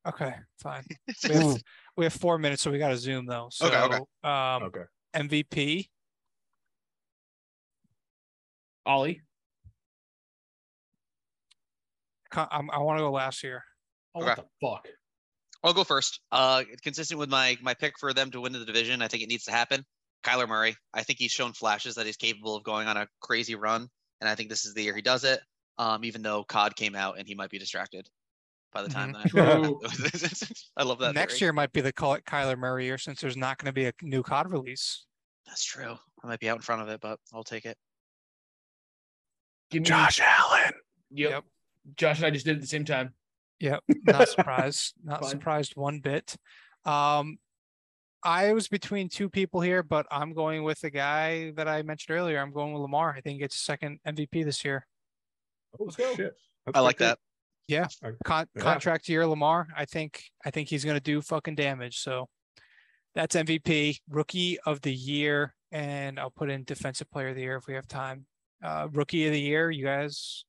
[0.08, 0.84] Okay, fine.
[1.28, 1.58] We have,
[1.98, 3.48] we have four minutes, so we got to zoom though.
[3.52, 4.00] So, Okay, okay.
[4.24, 4.84] um, Okay.
[5.16, 5.90] MVP.
[8.86, 9.22] Ollie.
[12.38, 13.64] I'm, I want to go last year.
[14.16, 14.28] Oh, Okay.
[14.30, 14.88] what the fuck?
[15.64, 16.20] I'll go first.
[16.32, 19.30] Uh, consistent with my my pick for them to win the division, I think it
[19.30, 19.84] needs to happen.
[20.24, 20.76] Kyler Murray.
[20.94, 23.88] I think he's shown flashes that he's capable of going on a crazy run,
[24.22, 25.40] and I think this is the year he does it.
[25.80, 28.08] Um, even though COD came out and he might be distracted
[28.74, 29.80] by the time Mhm.
[29.82, 31.14] that I love that.
[31.14, 31.48] Next theory.
[31.48, 33.94] year might be the Ky- Kyler Murray year since there's not going to be a
[34.02, 35.06] new COD release.
[35.46, 35.96] That's true.
[36.24, 37.78] I might be out in front of it, but I'll take it.
[39.70, 40.72] Give me Allen.
[41.12, 41.32] Yep.
[41.32, 41.44] Yep.
[41.96, 43.14] Josh and I just did it at the same time.
[43.60, 44.94] Yeah, not surprised.
[45.04, 45.30] not Fine.
[45.30, 46.36] surprised one bit.
[46.86, 47.38] Um,
[48.24, 52.18] I was between two people here, but I'm going with the guy that I mentioned
[52.18, 52.40] earlier.
[52.40, 53.14] I'm going with Lamar.
[53.16, 54.86] I think he gets second MVP this year.
[55.80, 56.14] Oh, Let's go.
[56.16, 56.34] Shit.
[56.74, 57.20] I like pretty that.
[57.68, 57.88] Yeah.
[58.26, 58.62] Con- Yeah.
[58.62, 59.68] contract year Lamar.
[59.76, 62.00] I think I think he's going to do fucking damage.
[62.00, 62.28] So
[63.16, 67.58] that's MVP, rookie of the year, and I'll put in defensive player of the year
[67.58, 68.26] if we have time.
[68.64, 70.44] Uh, rookie of the year, you guys.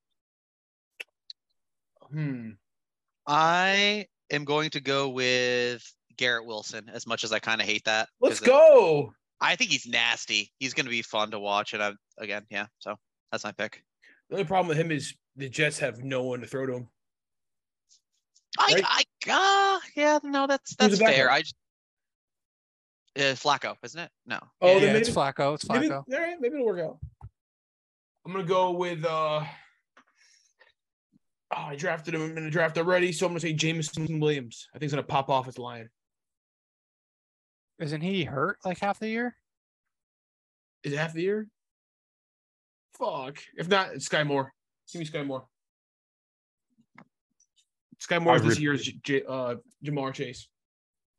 [2.10, 2.50] Hmm.
[3.26, 5.82] I am going to go with
[6.16, 6.88] Garrett Wilson.
[6.92, 8.08] As much as I kind of hate that.
[8.20, 9.12] Let's 'cause it- go.
[9.40, 10.52] I think he's nasty.
[10.58, 12.66] He's going to be fun to watch, and I'm again, yeah.
[12.80, 12.96] So
[13.30, 13.84] that's my pick.
[14.30, 16.88] The only problem with him is the Jets have no one to throw to him.
[18.58, 19.04] I, Right?
[19.28, 21.30] I, uh, yeah, no, that's that's fair.
[21.30, 21.54] I just,
[23.16, 24.10] uh, Flacco, isn't it?
[24.26, 24.40] No.
[24.60, 25.54] Oh, yeah, then it's maybe- Flacco.
[25.54, 26.04] It's Maybe, Flacco.
[26.12, 26.98] all right, maybe it'll work out.
[28.26, 29.44] I'm gonna go with uh
[31.54, 34.68] oh, I drafted him in the draft already, so I'm gonna say Jameson Williams.
[34.72, 35.90] I think he's gonna pop off as a lion.
[37.78, 39.36] Isn't he hurt like half the year?
[40.82, 41.48] Is it half the year?
[42.98, 43.38] Fuck.
[43.56, 44.52] If not, it's Skyy Moore.
[44.92, 45.46] Give me Skyy Moore.
[48.00, 50.48] Skyy Moore is I this re- year's J- J- uh, Ja'Marr Chase.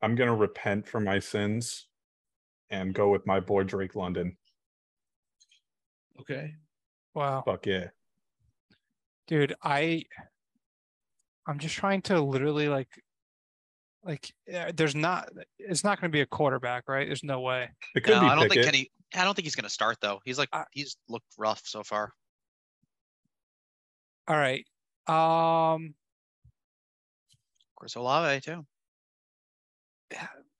[0.01, 1.88] I'm gonna repent for my sins
[2.69, 4.38] and go with my boy Drake London.
[6.21, 6.55] Okay.
[7.13, 7.43] Wow.
[7.45, 7.88] Fuck yeah.
[9.30, 10.03] Dude i
[11.47, 12.89] i'm just trying to literally like
[14.03, 17.69] like uh, there's not it's not going to be a quarterback right there's no way
[17.95, 18.91] It could No, be I don't think Kenny.
[19.15, 20.19] I don't think he's going to start though.
[20.25, 22.11] He's like I- he's looked rough so far.
[24.27, 24.65] all right
[25.07, 25.93] um
[27.69, 28.65] Of course, Olave too.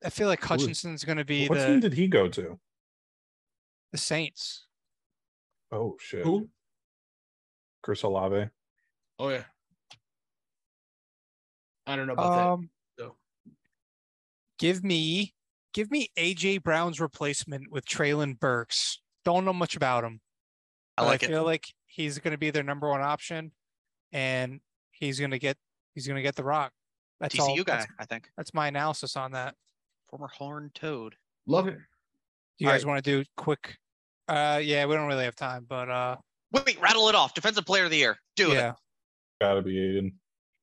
[0.03, 2.59] i feel like Who is- hutchinson's going to be What team did he go to?
[3.91, 4.67] the saints
[5.72, 6.24] Oh shit.
[6.26, 6.49] Who?
[7.84, 8.49] Chris Olave.
[9.20, 9.43] Oh yeah.
[11.86, 13.15] I don't know about um though.
[14.57, 15.34] give me
[15.74, 20.22] give me aj brown's replacement with treylon burks don't know much about him
[20.99, 21.30] I like I it.
[21.30, 23.51] feel like he's going to be their number one option,
[24.11, 24.59] and
[24.91, 25.57] he's going to get
[25.95, 26.72] he's going to get the rock.
[27.20, 27.55] That's all.
[27.55, 28.30] TCU guy, That's, I think.
[28.38, 29.55] that's my analysis on that.
[30.09, 31.15] Former horned toad.
[31.47, 31.78] Love it.
[31.78, 31.80] Do
[32.65, 33.78] you All guys want to do quick?
[34.28, 36.15] Uh, yeah, we don't really have time, but uh,
[36.51, 37.34] Wait, rattle it off.
[37.34, 38.17] Defensive player of the year.
[38.36, 38.72] Do yeah.
[38.72, 38.76] it.
[39.41, 40.13] Gotta be Aidan.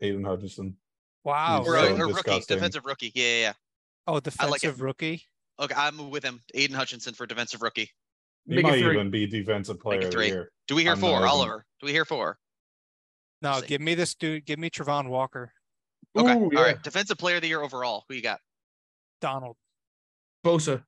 [0.02, 0.76] Aidan Hutchinson.
[1.24, 1.60] Wow.
[1.60, 2.00] He's Or, so a, really?
[2.00, 2.14] or rookie.
[2.14, 2.56] disgusting.
[2.56, 3.12] Defensive rookie.
[3.14, 3.52] Yeah, yeah, yeah.
[4.06, 5.22] Oh, I like defensive rookie.
[5.58, 6.42] Okay, I'm with him.
[6.54, 7.90] Aidan Hutchinson for defensive rookie.
[8.46, 10.26] He Make might even be defensive player of the three.
[10.28, 10.52] year.
[10.68, 11.10] Do we hear I'm four?
[11.12, 11.66] not even- Oliver.
[11.80, 12.38] Do we hear four?
[13.42, 13.66] No, see.
[13.66, 14.44] give me this dude.
[14.46, 15.52] Give me Travon Walker,
[16.16, 16.32] Okay.
[16.34, 16.62] Ooh, All yeah.
[16.62, 16.82] right.
[16.82, 18.04] Defensive player of the year overall.
[18.08, 18.40] Who you got?
[19.20, 19.56] Donald.
[20.44, 20.82] Bosa.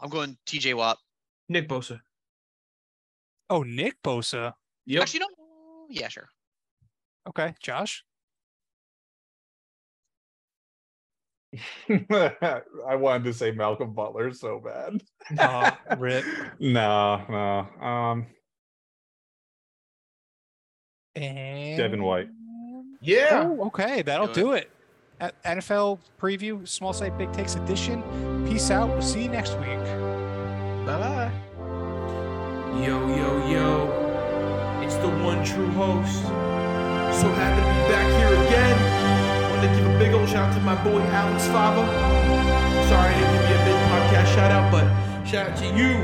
[0.00, 0.98] I'm going TJ Watt.
[1.48, 2.00] Nick Bosa.
[3.48, 4.54] Oh, Nick Bosa.
[4.86, 5.02] Yep.
[5.02, 5.26] Actually, no.
[5.88, 6.28] Yeah, sure.
[7.28, 8.04] Okay, Josh.
[11.88, 15.02] I wanted to say Malcolm Butler so bad.
[15.38, 16.24] Oh, rip.
[16.58, 17.86] No, no.
[17.86, 18.26] Um,
[21.14, 22.28] And Devin White.
[23.00, 23.44] Yeah.
[23.46, 24.70] Oh, okay, that'll Do do it.
[25.44, 28.02] NFL preview, small site big takes edition.
[28.48, 28.88] Peace out.
[28.88, 29.78] We'll see you next week.
[30.86, 31.32] Bye bye.
[32.84, 34.80] Yo, yo, yo.
[34.84, 36.24] It's the one true host.
[37.14, 38.74] So happy to be back here again.
[38.74, 41.86] I Want to give a big old shout out to my boy Alex Fava.
[42.90, 44.84] Sorry I didn't give you a big podcast shout out, but
[45.24, 45.94] shout out to you,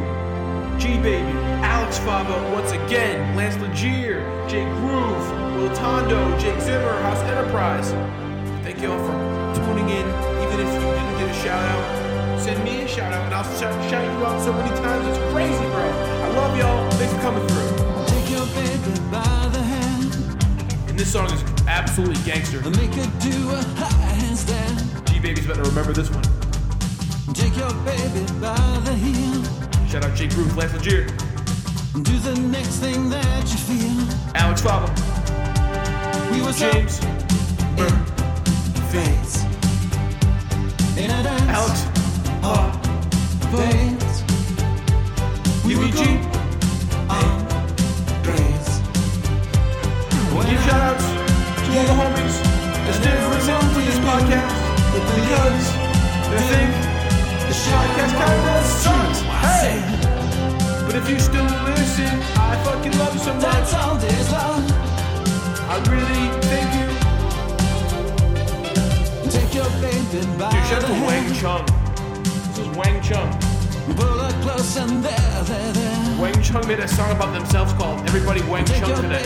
[0.78, 1.34] G Baby,
[1.66, 5.26] Alex Fava once again, Lance Legier, Jake Groove,
[5.58, 7.90] Will Tondo, Jake Zimmer, House Enterprise.
[8.62, 9.18] Thank you all for
[9.66, 10.06] tuning in,
[10.46, 12.40] even if you didn't get a shout out.
[12.40, 15.04] Send me a shout out and I'll shout, shout you out so many times.
[15.08, 15.84] It's crazy, bro.
[15.84, 16.88] I love y'all.
[16.92, 17.80] Thanks for coming through.
[21.01, 22.61] This song is Absolutely gangster.
[22.61, 23.62] Make her do a
[24.12, 25.11] handstand.
[25.11, 26.22] G Baby's better remember this one.
[27.32, 29.42] Take your baby by the heel.
[29.88, 31.07] Shout out Jake Ruth, Lance Legier,
[32.03, 34.07] Do the next thing that you feel.
[34.34, 34.92] Alex Fava,
[36.32, 37.01] We were James,
[37.76, 37.88] Burr,
[38.92, 39.42] face.
[40.98, 41.48] In a dance.
[41.48, 41.86] Alex,
[42.44, 42.70] uh,
[43.57, 44.22] Face.
[45.64, 45.90] We were
[51.71, 52.37] to all the homies
[52.85, 54.55] that still listen to this podcast
[54.93, 55.66] But the because
[56.31, 56.71] they think
[57.47, 59.18] this podcast kind of sucks.
[59.45, 59.79] Hey!
[60.87, 63.83] But if you still listen, I fucking love you so That's much.
[63.83, 64.62] all days long.
[65.71, 66.89] I really thank you.
[69.31, 71.35] Take your baby by Dude, shout out to Wang.
[71.35, 71.64] Chung.
[72.51, 73.31] This is Wang Chung.
[73.97, 76.21] Pull her close and there, there, there.
[76.21, 79.23] Wang Chung made a song about themselves called Everybody Wang Take Chung Today.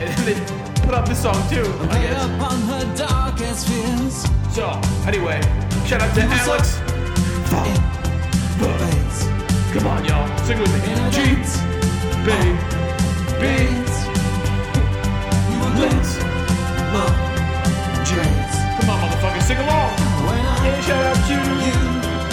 [0.00, 2.24] Baby by the they put out this song too, I guess.
[2.24, 4.24] upon her darkest fears.
[4.54, 5.40] So, anyway,
[5.86, 6.80] shout out to Alex.
[9.72, 10.26] Come on, y'all.
[10.44, 10.80] Sing with me.
[11.14, 11.16] G.
[12.24, 12.32] B, B,
[13.38, 13.96] Face.
[15.46, 15.92] We were good.
[15.94, 16.12] Let's.
[16.92, 17.14] Love.
[18.04, 18.54] Dreams.
[18.80, 19.90] Come on, motherfucker, sing along.
[20.26, 21.80] When I Yeah, shout out to you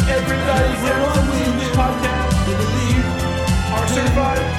[0.09, 2.33] everybody listens to this podcast.
[3.73, 4.57] Our certified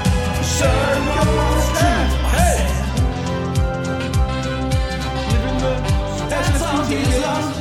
[6.89, 7.23] all SSPT days days.
[7.23, 7.53] long.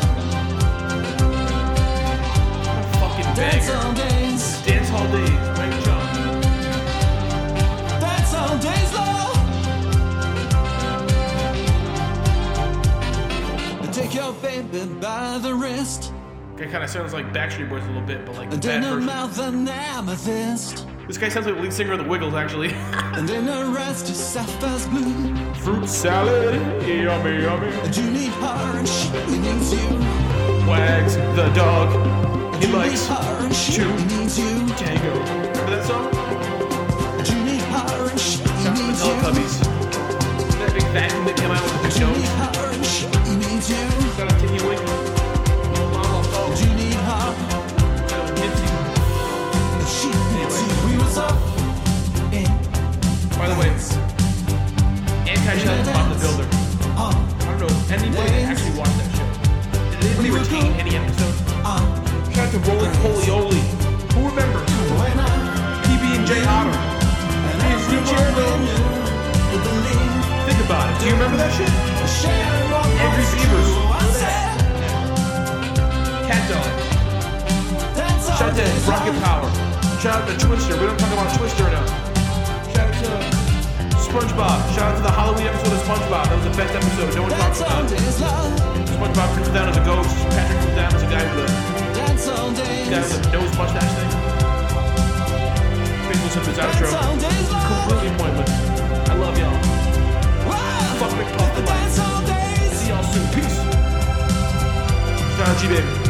[2.99, 3.77] Fucking That's banger.
[3.77, 4.61] all days.
[4.63, 6.41] Dance hall days, Wang Chung.
[7.99, 9.35] That's all days long.
[13.93, 16.13] Take your baby by the wrist
[16.57, 19.05] It kind of sounds like Backstreet Boys a little bit, but like the bad version.
[19.05, 22.69] mouth an amethyst This guy sounds like the lead singer of the Wiggles, actually.
[23.15, 25.33] and in her eyes just sapphire's blue.
[25.55, 26.55] Fruit salad,
[26.85, 27.67] yummy, yummy.
[27.69, 29.87] And you need her and she needs you.
[30.67, 31.87] Wags the dog.
[32.61, 34.67] He You likes need her and she to needs you.
[34.75, 35.13] tango.
[35.19, 36.05] Remember that song?
[37.25, 39.13] You need her and she Shout out to the needs you.
[39.13, 40.59] Teletubbies.
[40.59, 41.91] That big vacuum that came out with the big
[58.25, 59.27] that actually watched that show.
[60.01, 61.35] Did anybody retain any episode?
[61.67, 61.83] on.
[62.33, 63.65] Shout out to Rolie Polie Olie.
[64.13, 64.67] Who remembers?
[65.85, 66.71] PB and J Otter.
[66.71, 68.33] and PhD chairman.
[68.33, 70.07] everyone knew,
[70.47, 70.99] Think about it.
[70.99, 71.71] Do you remember that shit?
[73.03, 73.69] Angry Beavers.
[76.27, 76.71] Cat Dog.
[78.37, 79.15] Shout out to Rocket.
[79.23, 79.49] Power.
[79.99, 80.73] Shout out to Twister.
[80.79, 81.89] We don't talk about Twister enough.
[82.73, 83.36] Shout out to
[84.17, 84.73] SpongeBob.
[84.73, 86.25] Shout out to the Halloween episode of SpongeBob.
[86.25, 87.13] That was the best episode.
[87.13, 87.99] No one talks about it.
[88.97, 90.09] SpongeBob comes down as a ghost.
[90.33, 91.53] Patrick comes down as a guy with a
[92.89, 94.09] guy with a nose mustache thing.
[96.09, 96.89] Please listen to his outro.
[96.89, 97.89] That's all days long.
[97.89, 98.49] Completely pointless.
[99.05, 99.53] I love y'all.
[100.97, 102.25] Fuck That's all.
[102.73, 103.21] See y'all soon.
[103.37, 103.57] Peace.
[105.37, 106.06] Shout out G Baby.